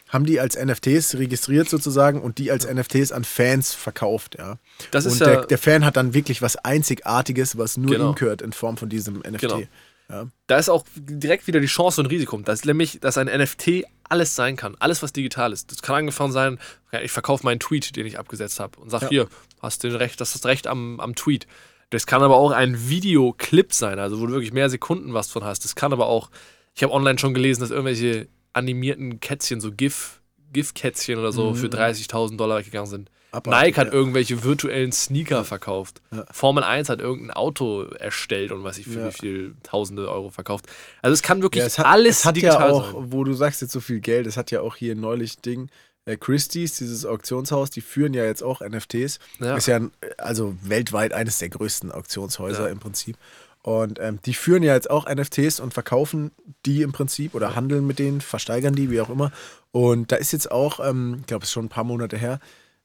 [0.07, 4.57] haben die als NFTs registriert sozusagen und die als NFTs an Fans verkauft, ja.
[4.91, 8.11] das ist und ja, der, der Fan hat dann wirklich was Einzigartiges, was nur Genau.
[8.11, 9.39] ihm gehört in Form von diesem NFT.
[9.41, 9.61] Genau.
[10.11, 10.27] Ja.
[10.47, 12.37] da ist auch direkt wieder die Chance und Risiko.
[12.39, 14.75] Das ist nämlich, dass ein NFT alles sein kann.
[14.79, 15.71] Alles, was digital ist.
[15.71, 16.59] Das kann angefangen sein,
[17.03, 19.09] ich verkaufe meinen Tweet, den ich abgesetzt habe und sag Ja.
[19.09, 19.27] hier,
[19.61, 21.47] hast du Recht, das ist das Recht am, am Tweet.
[21.91, 25.43] Das kann aber auch ein Videoclip sein, also wo du wirklich mehr Sekunden was von
[25.43, 25.63] hast.
[25.65, 26.29] Das kann aber auch,
[26.75, 30.21] ich habe online schon gelesen, dass irgendwelche animierten Kätzchen, so GIF,
[30.53, 31.55] GIF-Kätzchen oder so, Mhm.
[31.55, 33.09] für 30.000 Dollar weggegangen sind.
[33.31, 36.01] Abartig, Nike hat irgendwelche virtuellen Sneaker verkauft.
[36.11, 36.25] Ja.
[36.31, 40.65] Formel 1 hat irgendein Auto erstellt und weiß ich für wie viel Tausende Euro verkauft.
[41.01, 43.11] Also es kann wirklich es hat, alles es hat digital ja auch, sein.
[43.11, 45.69] wo du sagst jetzt so viel Geld, es hat ja auch hier neulich Ding,
[46.05, 49.19] äh, Christie's, dieses Auktionshaus, die führen ja jetzt auch NFTs.
[49.39, 49.55] Ja.
[49.55, 52.69] Ist ja ein, also weltweit eines der größten Auktionshäuser Ja.
[52.71, 53.15] im Prinzip.
[53.63, 56.31] Und ähm, die führen ja jetzt auch NFTs und verkaufen
[56.65, 59.31] die im Prinzip oder handeln mit denen, versteigern die, wie auch immer.
[59.71, 62.39] Und da ist jetzt auch, ähm, ich glaube, es ist schon ein paar Monate her,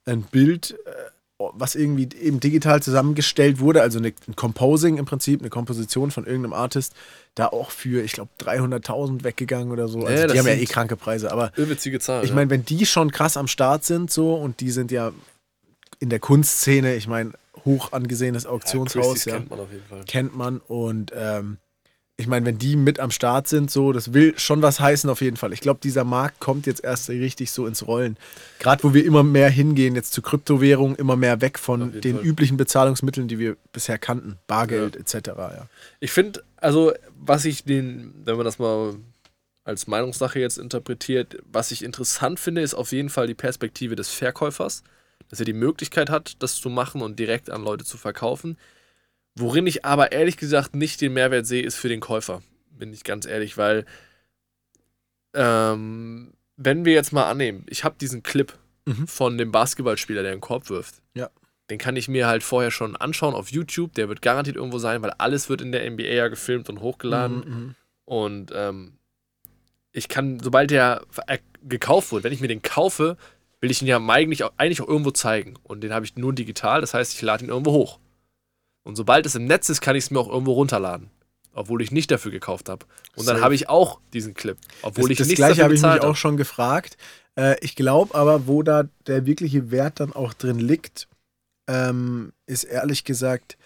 [0.06, 0.90] ein Bild, äh,
[1.38, 6.24] was irgendwie eben digital zusammengestellt wurde, also eine, ein Composing im Prinzip, eine Komposition von
[6.24, 6.94] irgendeinem Artist,
[7.34, 10.06] da auch für, ich glaube, 300.000 weggegangen oder so.
[10.06, 12.24] Also Ja, die haben ja eh kranke Preise, aber Irrwitzige Zahl.
[12.24, 15.12] ich meine, wenn die schon krass am Start sind so und die sind ja
[15.98, 17.32] in der Kunstszene, ich meine,
[17.66, 20.04] hoch angesehenes Auktionshaus, ja, kennt man auf jeden Fall.
[20.06, 21.58] kennt man und ähm,
[22.18, 25.20] ich meine, wenn die mit am Start sind, so, das will schon was heißen auf
[25.20, 25.52] jeden Fall.
[25.52, 28.16] Ich glaube, dieser Markt kommt jetzt erst richtig so ins Rollen.
[28.58, 32.24] Gerade wo wir immer mehr hingehen, jetzt zu Kryptowährungen, immer mehr weg von den Fall.
[32.24, 34.38] üblichen Bezahlungsmitteln, die wir bisher kannten.
[34.46, 35.28] Bargeld etc.
[35.36, 35.68] Ja.
[36.00, 38.94] Ich finde, also, was ich den, wenn man das mal
[39.64, 44.08] als Meinungssache jetzt interpretiert, was ich interessant finde, ist auf jeden Fall die Perspektive des
[44.08, 44.84] Verkäufers,
[45.28, 48.56] dass er die Möglichkeit hat, das zu machen und direkt an Leute zu verkaufen.
[49.36, 52.42] Worin ich aber ehrlich gesagt nicht den Mehrwert sehe, ist für den Käufer.
[52.70, 53.84] Bin ich ganz ehrlich, weil
[55.34, 58.52] ähm, wenn wir jetzt mal annehmen, ich habe diesen Clip
[58.88, 59.08] Mhm.
[59.08, 61.02] von dem Basketballspieler, der einen Korb wirft.
[61.14, 61.28] Ja.
[61.70, 63.92] Den kann ich mir halt vorher schon anschauen auf YouTube.
[63.94, 67.36] Der wird garantiert irgendwo sein, weil alles wird in der NBA ja gefilmt und hochgeladen.
[67.38, 67.74] Mhm.
[68.04, 68.92] Und ähm,
[69.90, 73.16] ich kann, sobald der äh, gekauft wird, wenn ich mir den kaufe,
[73.60, 75.54] will ich ihn ja eigentlich auch, eigentlich auch irgendwo zeigen.
[75.64, 77.98] Und den habe ich nur digital, das heißt, ich lade ihn irgendwo hoch.
[78.86, 81.10] Und sobald es im Netz ist, kann ich es mir auch irgendwo runterladen.
[81.52, 82.84] obwohl ich nicht dafür gekauft habe.
[83.16, 85.80] Und dann habe ich auch diesen Clip, obwohl das, ich das nichts gleiche habe ich
[85.80, 86.98] mich bezahlt auch schon gefragt.
[87.34, 91.08] Äh, ich glaube aber, wo da der wirkliche Wert dann auch drin liegt,
[91.66, 93.56] ähm, ist ehrlich gesagt,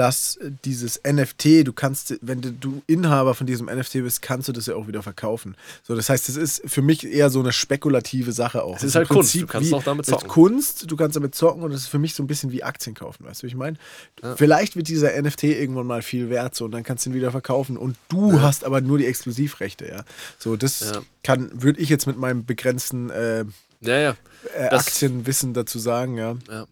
[0.00, 4.64] dass dieses NFT, du kannst, wenn du, Inhaber von diesem NFT bist, kannst du das
[4.64, 5.56] ja auch wieder verkaufen.
[5.82, 8.78] So, das heißt, es ist für mich eher so eine spekulative Sache auch.
[8.78, 10.28] Es ist im halt Kunst, du kannst auch damit es ist zocken.
[10.30, 12.94] Kunst, du kannst damit zocken und es ist für mich so ein bisschen wie Aktien
[12.94, 13.76] kaufen, weißt du, wie ich meine?
[14.22, 14.36] Ja.
[14.36, 17.30] Vielleicht wird dieser NFT irgendwann mal viel wert so und dann kannst du ihn wieder
[17.30, 20.04] verkaufen und du hast aber nur die Exklusivrechte, ja.
[20.38, 21.02] So, das Ja.
[21.22, 23.44] kann, würde ich jetzt mit meinem begrenzten äh,
[23.82, 24.16] Ja, ja.
[24.56, 26.36] äh, Aktienwissen dazu sagen, ja.
[26.50, 26.64] Ja.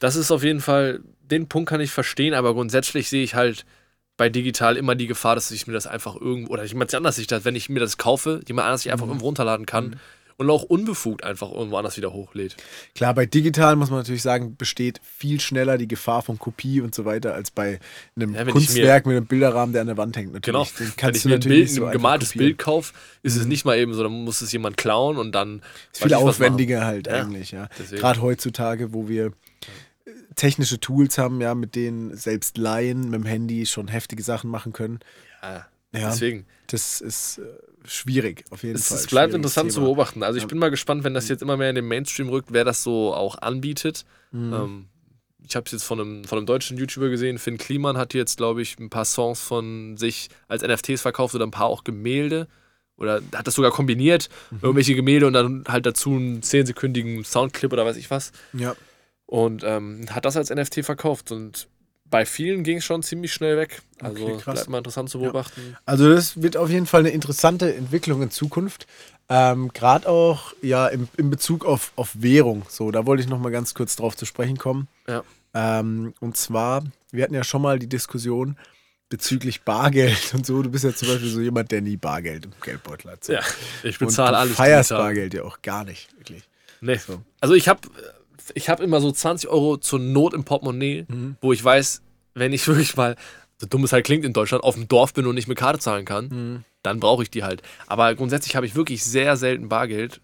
[0.00, 3.64] Das ist auf jeden Fall, den Punkt kann ich verstehen, aber grundsätzlich sehe ich halt
[4.16, 7.26] bei digital immer die Gefahr, dass ich mir das einfach irgendwo, oder jemand anders sich
[7.26, 8.92] das, wenn ich mir das kaufe, jemand anders sich Mhm.
[8.92, 9.98] einfach irgendwo runterladen kann
[10.36, 12.56] und auch unbefugt einfach irgendwo anders wieder hochlädt.
[12.94, 16.94] Klar, bei digital muss man natürlich sagen, besteht viel schneller die Gefahr von Kopie und
[16.94, 17.80] so weiter als bei
[18.16, 20.40] einem Ja, Kunstwerk mit einem Bilderrahmen, der an der Wand hängt.
[20.42, 20.60] Genau.
[20.64, 20.94] Natürlich.
[20.96, 22.44] Den Wenn ich mir ein, Bild, so ein gemaltes kopieren.
[22.44, 22.48] Mhm.
[22.50, 25.62] Bild kaufe, ist es nicht mal eben so, dann muss es jemand klauen und dann.
[25.92, 27.68] Ist viel aufwendiger halt Ja, eigentlich, ja.
[27.78, 28.00] deswegen.
[28.00, 29.32] Gerade heutzutage, wo wir
[30.36, 34.72] technische Tools haben, ja, mit denen selbst Laien mit dem Handy schon heftige Sachen machen
[34.72, 35.00] können.
[35.42, 36.46] Ja, Ja, deswegen.
[36.66, 37.42] das ist äh,
[37.86, 38.98] schwierig, auf jeden Es, Fall.
[38.98, 39.86] es bleibt interessant zu Thema.
[39.86, 40.22] beobachten.
[40.22, 40.48] Also ich Ja.
[40.48, 43.14] bin mal gespannt, wenn das jetzt immer mehr in den Mainstream rückt, wer das so
[43.14, 44.04] auch anbietet.
[44.32, 44.52] Mhm.
[44.52, 44.84] Ähm,
[45.46, 48.38] ich habe es jetzt von einem, von einem deutschen YouTuber gesehen, Finn Kliman hat jetzt,
[48.38, 52.48] glaube ich, ein paar Songs von sich als NFTs verkauft oder ein paar auch Gemälde.
[52.96, 54.58] Oder hat das sogar kombiniert, Mhm.
[54.62, 58.30] irgendwelche Gemälde und dann halt dazu einen 10-sekündigen Soundclip oder weiß ich was.
[58.52, 58.74] Ja,
[59.34, 61.32] Und ähm, hat das als NFT verkauft.
[61.32, 61.66] Und
[62.08, 63.82] bei vielen ging es schon ziemlich schnell weg.
[64.00, 65.24] Also Okay, bleibt mal interessant zu Ja.
[65.24, 65.76] beobachten.
[65.86, 68.86] Also das wird auf jeden Fall eine interessante Entwicklung in Zukunft.
[69.28, 72.64] Ähm, Gerade auch ja im, in Bezug auf, auf Währung.
[72.68, 74.86] So, da wollte ich noch mal ganz kurz drauf zu sprechen kommen.
[75.08, 75.24] Ja.
[75.52, 78.56] Ähm, und zwar, wir hatten ja schon mal die Diskussion
[79.08, 80.62] bezüglich Bargeld und so.
[80.62, 83.24] Du bist ja zum Beispiel so jemand, der nie Bargeld im Geldbeutel hat.
[83.24, 83.32] So.
[83.32, 83.40] Ja,
[83.82, 84.54] ich bezahle du alles.
[84.54, 85.06] feierst digital.
[85.08, 86.44] Bargeld ja auch gar nicht, wirklich.
[86.80, 86.96] Nee.
[86.98, 87.20] So.
[87.40, 87.80] Also ich habe
[88.54, 91.36] ich hab immer so 20 Euro zur Not im Portemonnaie, Mhm.
[91.40, 92.02] wo ich weiß,
[92.34, 93.16] wenn ich wirklich mal,
[93.58, 95.78] so dumm es halt klingt in Deutschland, auf dem Dorf bin und nicht mit Karte
[95.78, 96.64] zahlen kann, Mhm.
[96.82, 97.62] dann brauche ich die halt.
[97.86, 100.20] Aber grundsätzlich habe ich wirklich sehr selten Bargeld,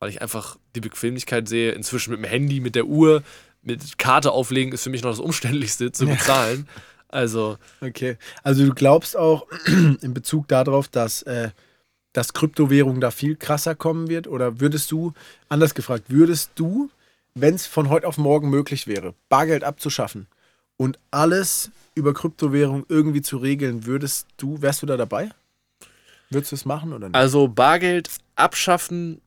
[0.00, 1.72] weil ich einfach die Bequemlichkeit sehe.
[1.72, 3.22] Inzwischen mit dem Handy, mit der Uhr,
[3.62, 6.14] mit Karte auflegen ist für mich noch das Umständlichste zu Ja.
[6.14, 6.68] bezahlen.
[7.08, 8.16] Also, Okay.
[8.42, 9.46] Also du glaubst auch
[10.02, 11.50] in Bezug darauf, dass, äh,
[12.14, 14.26] dass Kryptowährung da viel krasser kommen wird?
[14.26, 15.12] Oder würdest du,
[15.48, 16.90] anders gefragt, würdest du,
[17.34, 20.26] wenn es von heute auf morgen möglich wäre, Bargeld abzuschaffen
[20.76, 25.30] und alles über Kryptowährung irgendwie zu regeln, würdest du, wärst du da dabei?
[26.30, 27.16] Würdest du es machen oder nicht?
[27.16, 29.20] also Bargeld abschaffen,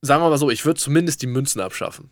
[0.00, 2.10] sagen wir mal so, ich würde zumindest die Münzen abschaffen.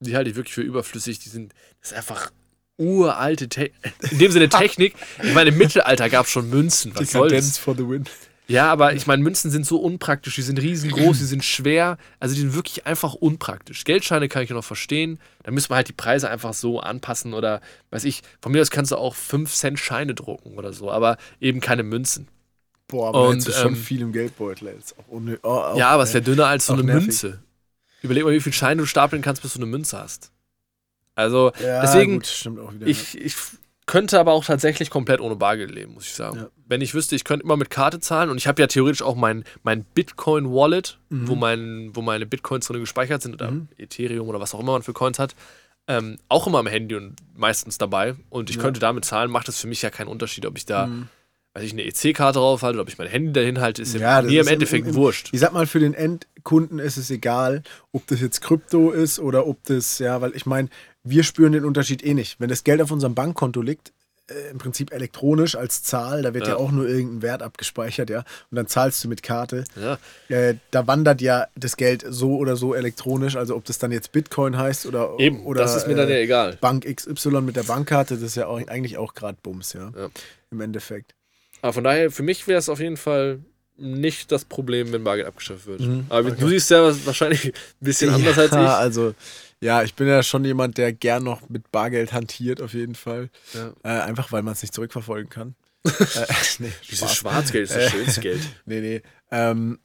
[0.00, 1.18] Die halte ich wirklich für überflüssig.
[1.18, 2.30] Die sind, das ist einfach
[2.78, 3.70] uralte, Te
[4.10, 4.94] in dem Sinne Technik.
[5.22, 6.92] Ich meine, im Mittelalter gab es schon Münzen.
[6.94, 7.58] Was soll das?
[7.58, 8.04] for the win.
[8.50, 12.34] Ja, aber ich meine, Münzen sind so unpraktisch, die sind riesengroß, die sind schwer, also
[12.34, 13.84] die sind wirklich einfach unpraktisch.
[13.84, 17.60] Geldscheine kann ich noch verstehen, da müssen wir halt die Preise einfach so anpassen oder,
[17.90, 21.16] weiß ich, von mir aus kannst du auch 5 Cent Scheine drucken oder so, aber
[21.40, 22.26] eben keine Münzen.
[22.88, 24.66] Boah, aber Und, jetzt ist schon ähm, viel im Geldbeutel.
[24.66, 27.06] Jetzt auch unnö- oh, auch, ja, aber es wäre dünner als so eine nervig.
[27.06, 27.38] Münze.
[28.02, 30.32] Überleg mal, wie viele Scheine du stapeln kannst, bis du eine Münze hast.
[31.14, 32.88] Also, ja, deswegen, gut, stimmt auch wieder.
[32.88, 33.36] ich, ich
[33.90, 36.36] könnte aber auch tatsächlich komplett ohne Bargeld leben, muss ich sagen.
[36.36, 36.48] Ja.
[36.66, 39.16] Wenn ich wüsste, ich könnte immer mit Karte zahlen und ich habe ja theoretisch auch
[39.16, 41.28] mein, mein Bitcoin-Wallet, Mhm.
[41.28, 43.68] wo, mein, wo meine Bitcoins drin gespeichert sind oder Mhm.
[43.78, 45.34] Ethereum oder was auch immer man für Coins hat,
[45.88, 48.14] ähm, auch immer am Handy und meistens dabei.
[48.28, 48.62] Und ich Ja.
[48.62, 51.08] könnte damit zahlen, macht es für mich ja keinen Unterschied, ob ich da, Mhm.
[51.54, 54.22] weiß ich, eine EC-Karte drauf halte oder ob ich mein Handy dahin halte, ist Ja,
[54.22, 55.30] mir im Endeffekt im- im- wurscht.
[55.32, 55.94] Ich sag mal, für den
[56.40, 60.46] Endkunden ist es egal, ob das jetzt Krypto ist oder ob das, ja, weil ich
[60.46, 60.68] meine,
[61.04, 62.40] wir spüren den Unterschied eh nicht.
[62.40, 63.92] Wenn das Geld auf unserem Bankkonto liegt,
[64.30, 66.54] äh, im Prinzip elektronisch als Zahl, da wird ja.
[66.54, 66.56] Ja.
[66.58, 69.64] auch nur irgendein Wert abgespeichert, ja, und dann zahlst du mit Karte.
[69.76, 69.98] Ja.
[70.34, 74.12] Äh, da wandert ja das Geld so oder so elektronisch, also ob das dann jetzt
[74.12, 76.56] Bitcoin heißt oder, Eben, oder das ist mir dann ja äh, egal.
[76.60, 80.08] Bank XY mit der Bankkarte, das ist ja auch, eigentlich auch gerade Bums, ja, Ja.
[80.50, 81.14] im Endeffekt.
[81.62, 83.40] Aber von daher, für mich wäre es auf jeden Fall
[83.80, 85.80] nicht das Problem, wenn Bargeld abgeschafft wird.
[85.80, 86.36] Mhm, Aber okay.
[86.40, 88.58] du siehst ja wahrscheinlich ein bisschen anders als ich.
[88.58, 89.14] Also,
[89.60, 93.28] ja, ich bin ja schon jemand, der gern noch mit Bargeld hantiert, auf jeden Fall.
[93.54, 93.72] Ja.
[93.82, 95.54] Äh, einfach, weil man es nicht zurückverfolgen kann.
[95.84, 95.90] äh,
[96.58, 97.14] nee, Dieses.
[97.14, 98.40] Schwarzgeld ist das Äh, schönste Geld.
[98.66, 99.02] Nee, nee.
[99.30, 99.78] Ähm,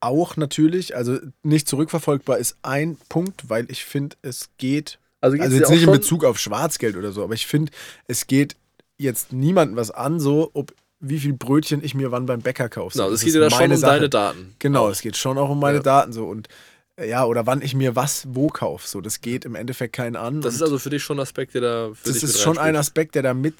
[0.00, 5.56] auch natürlich, also nicht zurückverfolgbar ist ein Punkt, weil ich finde, es geht, Also, also
[5.56, 7.72] jetzt nicht in Bezug auf Schwarzgeld oder so, aber ich finde,
[8.06, 8.56] es geht
[8.96, 12.94] jetzt niemandem was an, so, ob wie viel Brötchen ich mir wann beim Bäcker kaufe.
[12.98, 13.92] Genau, das es geht ja da schon um Sache.
[13.92, 14.54] deine Daten.
[14.58, 15.82] Genau, es geht schon auch um meine Ja.
[15.82, 16.48] Daten so und
[16.96, 18.86] äh, ja, oder wann ich mir was wo kaufe.
[18.88, 20.40] So, das geht im Endeffekt keinen an.
[20.40, 22.74] Das ist also für dich schon ein Aspekt, der da das ist schon ein.
[22.76, 23.54] Aspekt, der da mit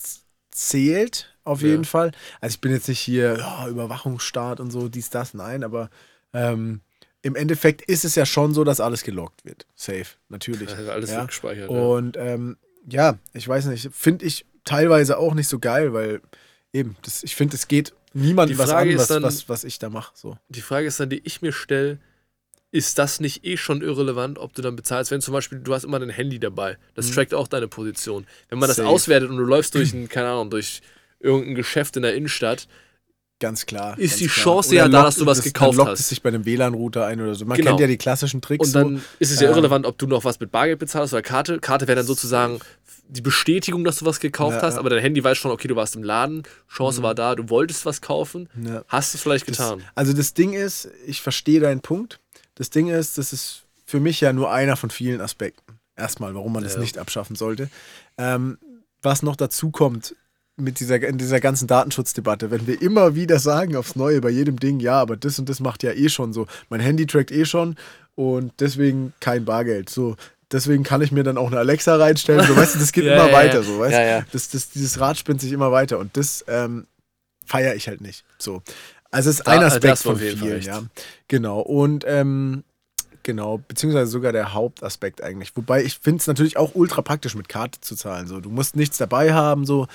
[0.51, 1.69] zählt, auf Ja.
[1.69, 2.13] jeden Fall.
[2.41, 5.91] Also ich bin jetzt nicht hier, ja, Überwachungsstaat und so, dies, das, nein, aber
[6.33, 6.81] ähm,
[7.23, 9.67] im Endeffekt ist es ja schon so, dass alles gelockt wird.
[9.75, 10.69] Safe, natürlich.
[10.75, 11.19] Also alles ja.
[11.19, 11.69] wird gespeichert.
[11.69, 12.57] Und ähm,
[12.89, 16.21] ja, ich weiß nicht, finde ich teilweise auch nicht so geil, weil
[16.73, 19.91] eben, das, ich finde, es geht niemandem was an, was, dann- was, was ich da
[19.91, 20.13] mache.
[20.15, 20.37] So.
[20.49, 21.99] Die Frage ist dann, die ich mir stelle,
[22.71, 25.85] ist das nicht eh schon irrelevant, ob du dann bezahlst, wenn zum Beispiel du hast
[25.85, 28.27] immer dein Handy dabei, das trackt auch deine Position.
[28.51, 28.83] Wenn man das Mhm.
[28.83, 28.93] Safe.
[28.95, 30.83] auswertet und du läufst durch ein, keine Ahnung, durch
[31.21, 32.69] irgendein Geschäft in der Innenstadt,
[33.41, 33.97] Ganz klar.
[34.01, 34.43] Ist ganz die klar.
[34.45, 36.01] Chance Oder ja da, dass du was das- gekauft dann lockt hast.
[36.01, 37.45] es sich bei einem WLAN-Router ein oder so.
[37.45, 37.71] Man Genau.
[37.71, 38.67] kennt ja die klassischen Tricks.
[38.67, 39.03] und dann so.
[39.21, 41.61] ist es ja Ähm, irrelevant, ob du noch was mit Bargeld bezahlst oder Karte.
[41.61, 42.59] Karte wäre dann sozusagen
[43.09, 44.81] die Bestätigung, dass du was gekauft Ja, hast, ja.
[44.81, 47.87] aber dein Handy weiß schon, okay, du warst im Laden, Chance war da, du wolltest
[47.87, 48.85] was kaufen, Ja.
[48.89, 49.83] hast es vielleicht Das, getan.
[49.95, 52.21] also das Ding ist, ich verstehe deinen Punkt.
[52.55, 55.79] Das Ding ist, das ist für mich ja nur einer von vielen Aspekten.
[55.97, 57.71] Erstmal, warum man das nicht abschaffen sollte.
[58.19, 58.59] Ähm,
[59.03, 60.15] was noch dazu kommt
[60.57, 64.59] mit dieser, in dieser ganzen Datenschutzdebatte, wenn wir immer wieder sagen aufs Neue bei jedem
[64.59, 66.47] Ding, ja, aber das und das macht ja eh schon so.
[66.69, 67.77] Mein Handy trackt eh schon
[68.17, 69.89] und deswegen kein Bargeld.
[69.89, 70.17] So,
[70.53, 72.47] deswegen kann ich mir dann auch eine Alexa reinstellen.
[72.47, 74.25] So, weißt du, das geht Ja, immer ja, weiter, so, weißt Ja.
[74.33, 76.87] Das, das, dieses Rad spinnt sich immer weiter und das ähm,
[77.47, 78.25] feiere ich halt nicht.
[78.39, 78.63] So.
[79.11, 80.83] Also es ist Da- ein da Aspekt von vielen, ja.
[81.29, 81.61] Genau.
[81.61, 82.65] Und ähm,
[83.23, 85.57] genau, beziehungsweise sogar der Hauptaspekt eigentlich.
[85.57, 88.27] Wobei ich finde es natürlich auch ultra praktisch, mit Karte zu zahlen.
[88.27, 89.65] So, du musst nichts dabei haben.
[89.65, 89.87] So,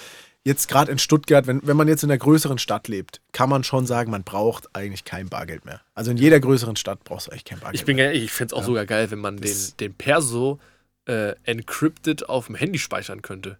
[0.45, 3.63] jetzt gerade in Stuttgart, wenn, wenn man jetzt in einer größeren Stadt lebt, kann man
[3.63, 5.81] schon sagen, man braucht eigentlich kein Bargeld mehr.
[5.93, 8.13] Also in jeder größeren Stadt brauchst du eigentlich kein Bargeld Ich bin mehr.
[8.13, 8.65] ich fände es auch Ja.
[8.65, 10.59] sogar geil, wenn man den, Das- den Perso
[11.05, 13.57] äh, encrypted auf dem Handy speichern könnte.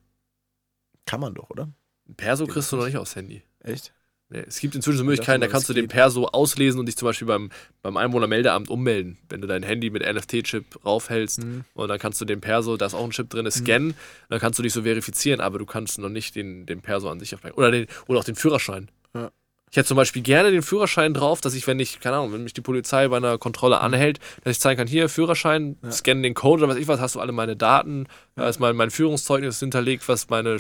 [1.06, 1.70] Kann man doch, oder?
[2.08, 3.44] Ein Perso kriegst du noch nicht aufs Handy.
[3.60, 3.94] Echt?
[4.34, 5.88] Nee, es gibt inzwischen so Ich Möglichkeiten, da kannst du den.
[5.88, 7.52] Perso auslesen und dich zum Beispiel beim,
[7.84, 9.20] beim Einwohnermeldeamt ummelden.
[9.30, 11.66] Wenn du dein Handy mit NFT-Chip raufhältst Mhm.
[11.76, 13.94] und dann kannst du den Perso, da ist auch ein Chip drin, scannen,
[14.30, 17.20] dann kannst du dich so verifizieren, aber du kannst noch nicht den, den Perso an
[17.20, 17.56] sich aufnehmen.
[17.58, 18.90] Oder, den, oder auch den Führerschein.
[19.14, 19.30] Ja.
[19.70, 22.44] Ich hätte zum Beispiel gerne den Führerschein drauf, dass ich, wenn ich, keine Ahnung, wenn
[22.44, 25.92] mich die Polizei bei einer Kontrolle anhält, dass ich zeigen kann, hier, Führerschein, Ja.
[25.92, 28.76] scannen den Code oder was ich was, hast du alle meine Daten, da ist mein,
[28.76, 30.58] mein Führungszeugnis hinterlegt, was meine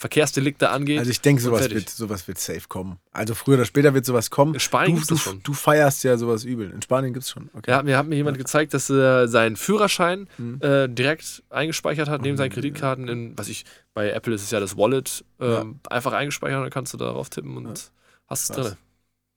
[0.00, 1.00] Verkehrsdelikte angeht.
[1.00, 2.98] Also ich denke, sowas wird, sowas wird safe kommen.
[3.10, 4.54] Also früher oder später wird sowas kommen.
[4.54, 5.42] In Spanien du, gibt's du, das schon.
[5.42, 6.70] du feierst ja sowas übel.
[6.70, 7.50] In Spanien gibt es schon.
[7.52, 7.68] Okay.
[7.68, 10.60] Ja, mir hat mir jemand gezeigt, dass er seinen Führerschein Mhm.
[10.62, 14.60] äh, direkt eingespeichert hat, neben seinen Kreditkarten in, was ich, bei Apple ist es ja
[14.60, 17.84] das Wallet, ähm, einfach eingespeichert und dann kannst du darauf tippen und Ja.
[18.28, 18.76] hast es drin.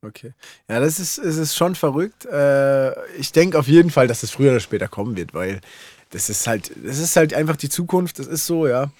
[0.04, 0.34] Okay.
[0.69, 2.26] Ja, das ist, es ist schon verrückt.
[2.26, 5.60] Äh, ich denke auf jeden Fall, dass es früher oder später kommen wird, weil
[6.12, 8.91] das ist halt, das ist halt einfach die Zukunft, das ist so, ja.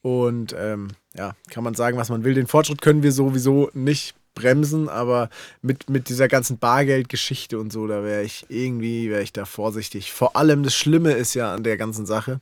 [0.00, 2.34] Und ähm, ja, kann man sagen, was man will.
[2.34, 5.28] Den Fortschritt können wir sowieso nicht bremsen, aber
[5.60, 10.12] mit, mit dieser ganzen Bargeldgeschichte und so, da wäre ich irgendwie, wäre ich da vorsichtig.
[10.12, 12.40] Vor allem das Schlimme ist ja an der ganzen Sache,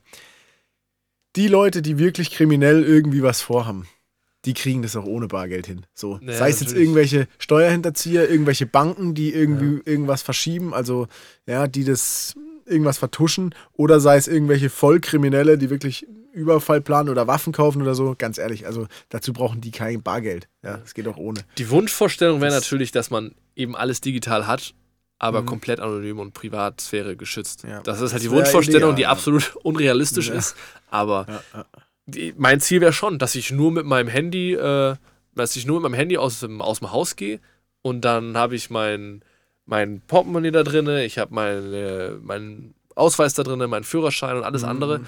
[1.35, 3.87] die Leute, die wirklich kriminell irgendwie was vorhaben,
[4.45, 5.85] die kriegen das auch ohne Bargeld hin.
[5.93, 6.83] So, Ja, sei es jetzt natürlich.
[6.83, 11.07] irgendwelche Steuerhinterzieher, irgendwelche Banken, die irgendwie irgendwas verschieben, also
[11.45, 17.27] ja, die das irgendwas vertuschen, oder sei es irgendwelche Vollkriminelle, die wirklich Überfall planen oder
[17.27, 18.15] Waffen kaufen oder so.
[18.17, 20.47] Ganz ehrlich, also dazu brauchen die kein Bargeld.
[20.63, 21.41] Ja, es geht auch ohne.
[21.57, 24.73] Die Wunschvorstellung wäre natürlich, dass man eben alles digital hat,
[25.19, 25.45] aber Mhm.
[25.47, 27.63] komplett anonym und Privatsphäre geschützt.
[27.63, 27.81] Ja.
[27.81, 29.09] Das ist halt Das die Wunschvorstellung, ideal, die ja.
[29.09, 30.35] absolut unrealistisch Ja.
[30.35, 30.55] ist.
[30.89, 31.25] Aber
[32.05, 34.95] die, mein Ziel wäre schon, dass ich nur mit meinem Handy, äh,
[35.35, 37.39] dass ich nur mit meinem Handy aus dem, aus dem Haus gehe
[37.81, 39.21] und dann habe ich mein,
[39.65, 44.63] mein Portemonnaie da drin, ich habe meine, meinen Ausweis da drin, meinen Führerschein und alles
[44.63, 44.69] Mhm.
[44.69, 45.01] andere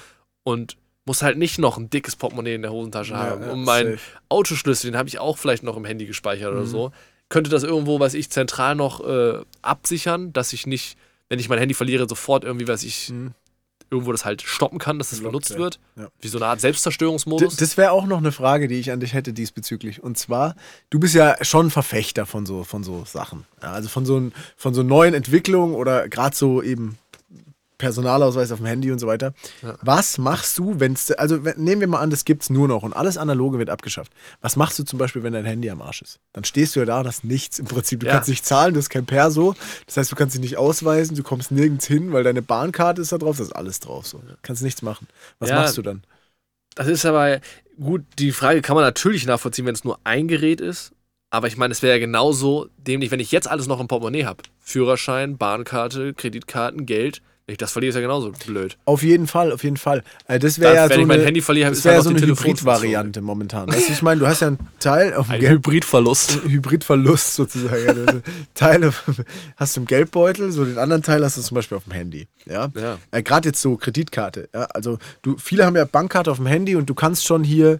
[0.44, 3.42] und muss halt nicht noch ein dickes Portemonnaie in der Hosentasche Ja, haben.
[3.44, 4.04] ja, und meinen safe.
[4.30, 6.68] Autoschlüssel, den habe ich auch vielleicht noch im Handy gespeichert oder Mhm.
[6.68, 6.92] so.
[7.30, 10.98] Könnte das irgendwo, was ich zentral noch äh, absichern, dass ich nicht,
[11.30, 13.34] wenn ich mein Handy verliere, sofort irgendwie, was ich Mhm.
[13.90, 15.80] irgendwo das halt stoppen kann, dass es Gelockt benutzt wird.
[15.96, 16.08] Ja.
[16.22, 17.58] Wie so eine Art D Selbstzerstörungsmodus.
[17.58, 20.02] das wäre auch noch eine Frage, die ich an dich hätte diesbezüglich.
[20.02, 20.56] Und zwar,
[20.90, 23.46] du bist ja schon Verfechter von so, von so Sachen.
[23.62, 26.98] Also von so, von so neuen Entwicklungen oder gerade so eben
[27.84, 29.34] Personalausweis auf dem Handy und so weiter.
[29.62, 29.76] Ja.
[29.82, 32.84] Was machst du, wenn es, also nehmen wir mal an, das gibt es nur noch
[32.84, 34.14] und alles Analoge wird abgeschafft.
[34.42, 36.20] Was machst du zum Beispiel, wenn dein Handy am Arsch ist?
[36.32, 38.00] Dann stehst du ja da und hast nichts im Prinzip.
[38.00, 38.14] Du Ja.
[38.14, 39.54] kannst nicht zahlen, du hast kein Perso.
[39.86, 43.12] Das heißt, du kannst dich nicht ausweisen, du kommst nirgends hin, weil deine Bahnkarte ist
[43.12, 44.08] da drauf, das ist alles drauf.
[44.08, 44.22] So.
[44.44, 45.08] Kannst nichts machen.
[45.40, 45.56] Was Ja.
[45.58, 46.04] machst du dann?
[46.76, 47.42] Das ist aber
[47.80, 50.92] gut, die Frage kann man natürlich nachvollziehen, wenn es nur ein Gerät ist.
[51.30, 54.26] Aber ich meine, es wäre ja genauso dämlich, wenn ich jetzt alles noch im Portemonnaie
[54.26, 54.44] habe.
[54.60, 57.22] Führerschein, Bahnkarte, Kreditkarten, Geld.
[57.46, 58.78] Wenn ich das verliere, ist ja genauso blöd.
[58.86, 60.02] Auf jeden Fall, auf jeden Fall.
[60.28, 62.04] Äh, das wäre ja wenn so ich mein eine, Handy verliere, das ist wäre halt
[62.06, 62.22] so eine.
[62.22, 63.68] Hybrid-Variante momentan.
[63.68, 66.40] Weißt du, ich meine, du hast ja einen Teil auf dem Ein Geld Hybridverlust.
[66.48, 67.84] Hybridverlust sozusagen.
[67.86, 68.22] Ja, also
[68.54, 68.94] Teile
[69.58, 72.28] hast du im Geldbeutel, so den anderen Teil hast du zum Beispiel auf dem Handy.
[72.46, 72.70] Ja.
[72.76, 72.98] Ja.
[73.12, 74.48] Äh, Gerade jetzt so Kreditkarte.
[74.54, 74.64] Ja.
[74.74, 77.80] Also du, viele haben ja Bankkarte auf dem Handy und du kannst schon hier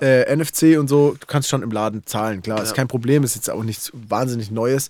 [0.00, 2.74] äh, NFC und so, du kannst schon im Laden zahlen, klar, ist Ja.
[2.74, 4.88] kein Problem, ist jetzt auch nichts wahnsinnig Neues.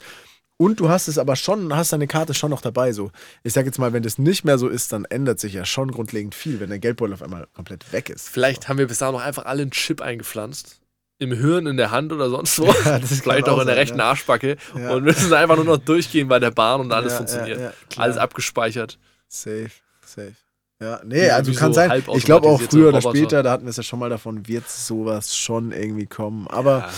[0.56, 2.92] Und du hast es aber schon, hast deine Karte schon noch dabei.
[2.92, 3.10] So,
[3.42, 5.90] ich sag jetzt mal, wenn das nicht mehr so ist, dann ändert sich ja schon
[5.90, 8.28] grundlegend viel, wenn dein Geldbeutel auf einmal komplett weg ist.
[8.28, 10.80] Vielleicht haben wir bis dahin noch einfach alle einen Chip eingepflanzt.
[11.18, 12.66] Im Hirn, in der Hand oder sonst wo.
[12.84, 14.04] Ja, Vielleicht auch auch in der sein, rechten ja.
[14.06, 14.56] Arschbacke.
[14.76, 14.92] Ja.
[14.92, 17.74] Und müssen einfach nur noch durchgehen bei der Bahn und alles funktioniert.
[17.96, 18.98] alles abgespeichert.
[19.28, 19.70] Safe,
[20.04, 20.34] safe.
[20.80, 22.02] Ja, nee, also kann so sein.
[22.14, 24.68] Ich glaube auch früher oder später, da hatten wir es ja schon mal davon, wird
[24.68, 26.46] sowas schon irgendwie kommen.
[26.48, 26.88] Aber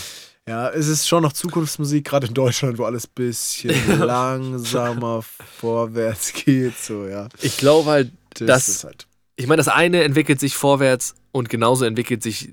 [0.48, 0.68] ja.
[0.70, 6.76] es ist schon noch Zukunftsmusik, gerade in Deutschland, wo alles ein bisschen langsamer vorwärts geht.
[6.78, 7.28] So, ja.
[7.42, 9.06] Ich glaube halt, Das, Das- ist halt.
[9.36, 12.50] ich meine, das eine entwickelt sich vorwärts und genauso entwickelt sich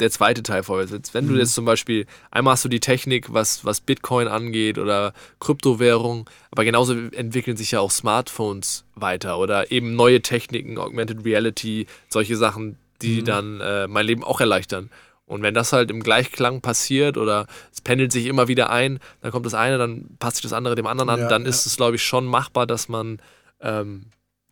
[0.00, 0.90] der zweite Teil vorwärts.
[0.90, 1.38] Jetzt, wenn du Mhm.
[1.38, 6.64] jetzt zum Beispiel, einmal hast du die Technik, was, was Bitcoin angeht oder Kryptowährung, aber
[6.64, 12.76] genauso entwickeln sich ja auch Smartphones weiter oder eben neue Techniken, Augmented Reality, solche Sachen,
[13.02, 13.24] die Mhm.
[13.24, 14.90] dann äh, mein Leben auch erleichtern.
[15.26, 19.32] Und wenn das halt im Gleichklang passiert oder es pendelt sich immer wieder ein, dann
[19.32, 21.48] kommt das eine, dann passt sich das andere dem anderen an, Ja, dann ja.
[21.48, 23.20] ist es, glaube ich, schon machbar, dass man
[23.60, 24.06] ähm,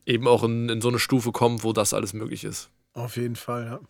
[0.07, 2.71] eben auch in, in so eine Stufe kommt, wo das alles möglich ist.
[2.95, 3.81] Auf jeden Fall, ja.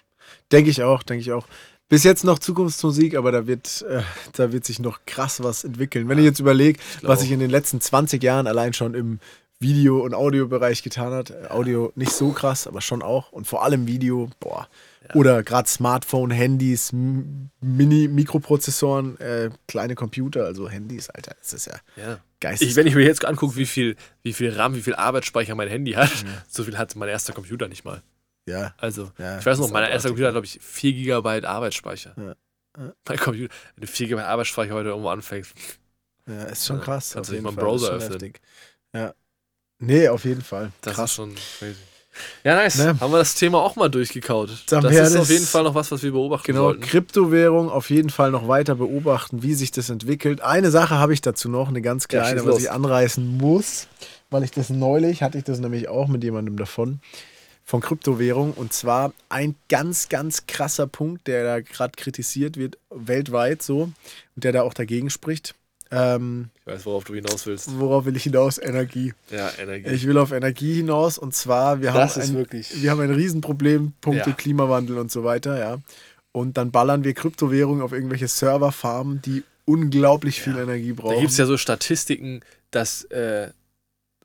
[0.51, 1.47] Denke ich auch, denke ich auch.
[1.88, 6.09] Bis jetzt noch Zukunftsmusik, aber da wird, äh, da wird sich noch krass was entwickeln.
[6.09, 9.21] Wenn ich jetzt überlege, was sich in den letzten 20 Jahren allein schon im
[9.62, 11.31] Video- und Audiobereich getan hat.
[11.31, 13.33] Äh, Audio nicht so krass, aber schon auch.
[13.33, 14.68] Und vor allem Video, boah.
[15.14, 16.92] Oder gerade Smartphone, Handys,
[17.61, 21.35] Mini-Mikroprozessoren, äh, kleine Computer, also Handys, Alter.
[21.40, 22.20] Das ist ja Ja.
[22.40, 22.70] geistig.
[22.70, 25.68] Ich, wenn ich mir jetzt angucke, wie viel, wie viel RAM, wie viel Arbeitsspeicher mein
[25.68, 26.11] Handy hat,
[26.48, 28.03] so viel hatte mein erster Computer nicht mal.
[28.46, 32.14] ja, Also, Ja, ich weiß noch, mein erster Computer hat, glaube ich, 4 GB Arbeitsspeicher.
[32.16, 32.35] Ja.
[32.79, 32.92] Ja.
[33.09, 35.53] Mein Computer, wenn du 4 GB Arbeitsspeicher heute irgendwo anfängst,
[36.27, 37.11] ja, ist schon Ja, krass.
[37.12, 38.33] kannst du nicht mal einen Browser öffnen.
[38.94, 39.12] Ja.
[39.83, 40.73] Nee, auf jeden Fall.
[40.81, 41.11] das krass.
[41.11, 41.77] ist schon crazy.
[42.45, 42.77] Ja, nice.
[42.77, 43.01] Ne?
[43.01, 44.51] Haben wir das Thema auch mal durchgekaut.
[44.68, 46.83] Dann das ist das- auf jeden Fall noch was, was wir beobachten Genau, sollten.
[46.83, 50.42] Kryptowährung auf jeden Fall noch weiter beobachten, wie sich das entwickelt.
[50.42, 53.88] Eine Sache habe ich dazu noch, eine ganz Ja, kleine, schieß was ich anreißen muss,
[54.31, 57.01] weil ich das neulich, hatte ich das nämlich auch mit jemandem davon,
[57.64, 58.53] von Kryptowährung.
[58.53, 63.95] Und zwar ein ganz, ganz krasser Punkt, der da gerade kritisiert wird, weltweit so, und
[64.45, 65.55] der da auch dagegen spricht.
[65.92, 67.78] Ähm, Ich weiß, worauf du hinaus willst.
[67.78, 68.59] worauf will ich hinaus?
[68.59, 69.12] Energie.
[69.31, 69.90] Ja, Energie.
[69.90, 73.00] Ich will auf Energie hinaus und zwar, wir Das haben ist ein, wirklich- wir haben
[73.00, 74.35] ein Riesenproblem, Punkte Ja.
[74.37, 75.78] Klimawandel und so weiter, ja.
[76.33, 81.20] Und dann ballern wir Kryptowährungen auf irgendwelche Serverfarmen, die unglaublich viel Energie Da brauchen.
[81.20, 83.50] gibt es ja so Statistiken, dass äh,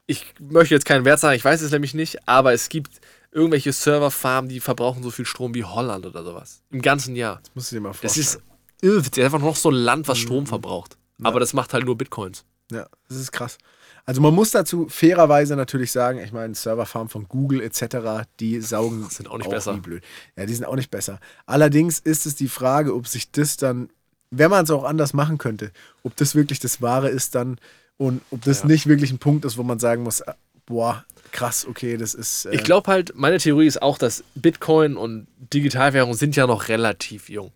[0.06, 3.02] ich möchte jetzt keinen Wert sagen, ich weiß es nämlich nicht, aber es gibt
[3.34, 6.62] irgendwelche Serverfarmen, die verbrauchen so viel Strom wie Holland oder sowas.
[6.72, 7.42] Im ganzen Jahr.
[7.44, 8.26] das musst du dir mal Das vorstellen.
[8.26, 8.40] ist
[8.82, 8.98] irre.
[9.02, 10.48] Das ist einfach noch so ein Land, was Strom Mhm.
[10.48, 10.97] verbraucht.
[11.24, 12.46] Aber das macht halt nur Bitcoins.
[12.72, 13.58] Ja, das ist krass.
[14.06, 19.06] Also man muss dazu fairerweise natürlich sagen, ich meine, Serverfarmen von Google etc., die saugen
[19.10, 19.76] Sind auch nicht besser.
[19.76, 20.04] wie blöd.
[20.36, 21.20] Ja, die sind auch nicht besser.
[21.46, 23.90] Allerdings ist es die Frage, ob sich das dann,
[24.32, 25.72] wenn man es auch anders machen könnte,
[26.04, 27.58] ob das wirklich das Wahre ist dann
[27.98, 28.68] und ob das Ja.
[28.68, 30.34] nicht wirklich ein Punkt ist, wo man sagen muss, äh,
[30.66, 32.46] boah, krass, okay, das ist.
[32.46, 36.68] Äh, Ich glaube halt, meine Theorie ist auch, dass Bitcoin und Digitalwährung sind ja noch
[36.68, 37.52] relativ jung.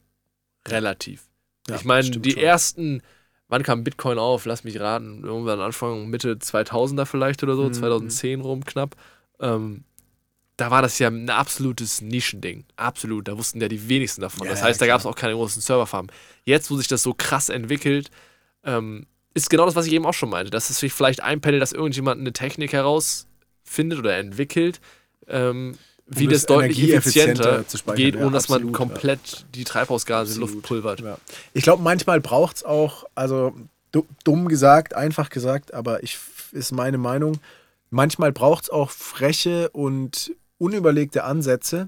[0.67, 1.23] Relativ.
[1.69, 2.41] Ja, ich meine, die schon.
[2.41, 3.01] ersten,
[3.51, 4.45] wann kam Bitcoin auf?
[4.45, 7.73] Lass mich raten, irgendwann Anfang, Mitte 2000er vielleicht oder so, Mhm.
[7.73, 8.95] 2010 rum knapp.
[9.39, 9.83] Ähm,
[10.57, 12.65] da war das ja ein absolutes Nischending.
[12.75, 13.27] Absolut.
[13.27, 14.45] Da wussten ja die wenigsten davon.
[14.45, 14.95] Ja, das ja, heißt, da klar.
[14.95, 16.11] gab es auch keine großen Serverfarmen.
[16.45, 18.09] Jetzt, wo sich das so krass entwickelt,
[18.63, 20.51] ähm, ist genau das, was ich eben auch schon meinte.
[20.51, 24.79] Dass es sich vielleicht einpendelt, dass irgendjemand eine Technik herausfindet oder entwickelt,
[25.27, 25.77] ähm,
[26.19, 27.95] wie das das, deutlich effizienter zu speichern.
[27.97, 28.77] geht, Ja, ohne dass man absolut, ja.
[28.77, 30.65] komplett die Treibhausgase in die Luft Absolut.
[30.67, 30.99] pulvert.
[31.01, 31.17] Ja.
[31.53, 33.53] Ich glaube, manchmal braucht es auch, also
[33.91, 36.17] du- dumm gesagt, einfach gesagt, aber ich
[36.51, 37.37] ist meine Meinung,
[37.89, 41.87] manchmal braucht es auch freche und unüberlegte Ansätze,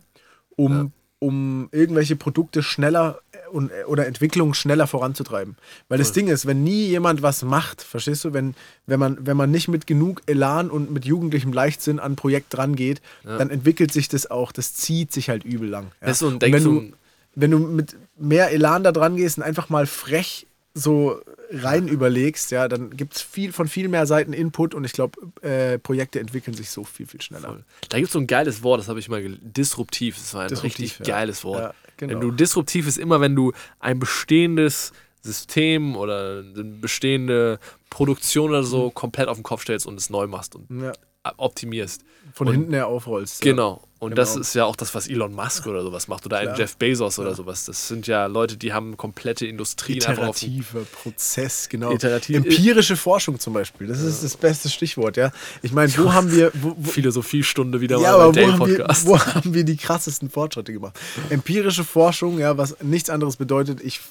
[0.55, 0.87] um, Ja.
[1.19, 3.19] um irgendwelche Produkte schneller
[3.53, 5.55] oder Entwicklungen schneller voranzutreiben.
[5.89, 6.11] Weil das.
[6.13, 9.67] Ding ist, wenn nie jemand was macht, verstehst du, wenn, wenn, man, wenn man nicht
[9.67, 13.37] mit genug Elan und mit jugendlichem Leichtsinn an ein Projekt dran geht, Ja.
[13.37, 15.85] dann entwickelt sich das auch, das zieht sich halt übel lang.
[16.01, 16.07] Ja.
[16.07, 16.91] Das ist so ein, denk, wenn du,
[17.35, 21.19] wenn du mit mehr Elan da dran gehst und einfach mal frech so
[21.51, 25.19] rein überlegst, ja, dann gibt es viel, von viel mehr Seiten Input und ich glaube,
[25.41, 27.49] äh, Projekte entwickeln sich so viel, viel schneller.
[27.49, 27.63] Voll.
[27.89, 30.15] Da gibt es so ein geiles Wort, das habe ich mal disruptiv.
[30.17, 31.15] Das war ein Disruptiv, richtig ja.
[31.15, 31.59] geiles Wort.
[31.61, 31.73] Ja,
[32.07, 32.21] genau.
[32.21, 34.91] Wenn du disruptiv ist immer, wenn du ein bestehendes
[35.21, 40.27] System oder eine bestehende Produktion oder so komplett auf den Kopf stellst und es neu
[40.27, 40.55] machst.
[40.55, 40.91] Und Ja,
[41.37, 42.03] optimierst.
[42.33, 43.41] Von Und- hinten her aufrollst.
[43.41, 43.81] Genau.
[43.99, 44.15] Und Genau.
[44.21, 46.25] das ist ja auch das, was Elon Musk oder sowas macht.
[46.25, 46.57] Oder ein Klar.
[46.59, 47.63] Jeff Bezos oder sowas.
[47.65, 51.91] Das sind ja Leute, die haben komplette Industrien einfach auf dem Iterativer Prozess, genau.
[51.91, 55.31] Iterativ- Empirische Forschung zum Beispiel, das ist das beste Stichwort, ja.
[55.61, 58.51] Ich meine, wo haben wir, wo, wo, Philosophiestunde wieder ja, mal aber bei wo Dale
[58.53, 59.05] haben, wir, Podcast.
[59.07, 60.99] wo haben wir die krassesten Fortschritte gemacht?
[61.29, 64.01] Empirische Forschung, ja, was nichts anderes bedeutet, ich,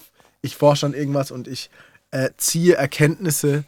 [0.41, 1.69] ich forsche an irgendwas und ich
[2.13, 3.65] äh, ziehe Erkenntnisse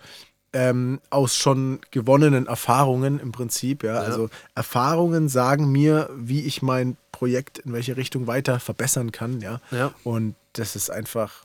[0.55, 3.97] ähm, aus schon gewonnenen Erfahrungen im Prinzip, ja.
[3.97, 9.61] Also Erfahrungen sagen mir, wie ich mein Projekt in welche Richtung weiter verbessern kann, ja.
[9.71, 9.93] Ja.
[10.05, 11.45] Und das ist einfach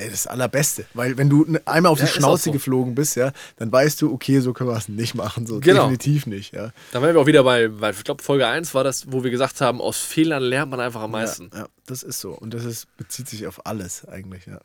[0.00, 0.84] ey, das Allerbeste.
[0.94, 2.52] Weil wenn du einmal auf Ja, die auch Schnauze so.
[2.52, 5.44] geflogen bist, ja, dann weißt du, okay, so können wir es nicht machen.
[5.46, 5.82] So Genau.
[5.82, 6.70] definitiv nicht, ja.
[6.92, 9.30] Da wären wir auch wieder bei, weil ich glaube, Folge 1 war das, wo wir
[9.32, 11.50] gesagt haben, aus Fehlern lernt man einfach am meisten.
[11.52, 12.30] Ja, ja, das ist so.
[12.30, 14.60] Und das ist, bezieht sich auf alles eigentlich, ja.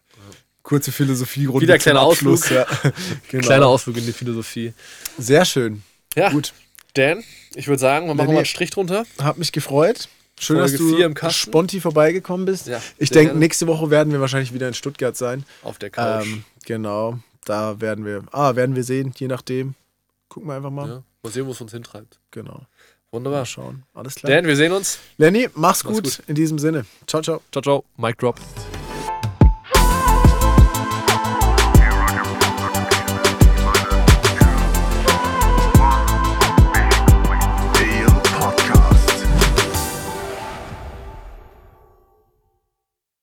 [0.64, 2.50] Kurze Philosophie Wieder kleiner Ausflug.
[2.50, 2.66] Ja.
[3.30, 3.46] genau.
[3.46, 4.74] Kleiner Ausflug in die Philosophie.
[5.18, 5.84] Sehr schön.
[6.16, 6.54] Ja, Gut.
[6.94, 7.24] Dan,
[7.56, 8.34] ich würde sagen, wir machen Lenny.
[8.34, 9.06] mal einen Strich drunter.
[9.22, 10.08] Hat mich gefreut.
[10.40, 12.68] Schön, Folge dass du sponti vorbeigekommen bist.
[12.68, 15.44] Ja, ich denke, nächste Woche werden wir wahrscheinlich wieder in Stuttgart sein.
[15.62, 16.26] Auf der Couch.
[16.26, 17.20] Ähm, genau.
[17.46, 19.76] Da werden wir, ah, werden wir sehen, je nachdem.
[20.30, 20.88] Gucken wir einfach mal.
[20.88, 21.04] ja.
[21.24, 22.20] Mal sehen, wo es uns hintreibt.
[22.32, 22.54] Genau.
[22.54, 22.68] Mal
[23.12, 23.46] Wunderbar.
[23.46, 23.84] schauen.
[23.94, 24.32] Alles klar.
[24.32, 25.00] Dan, wir sehen uns.
[25.18, 26.04] Lenny, mach's, Mach's gut.
[26.04, 26.20] gut.
[26.28, 26.86] In diesem Sinne.
[27.08, 27.42] Ciao, ciao.
[27.52, 27.84] Ciao, ciao.
[27.98, 28.40] Mic drop.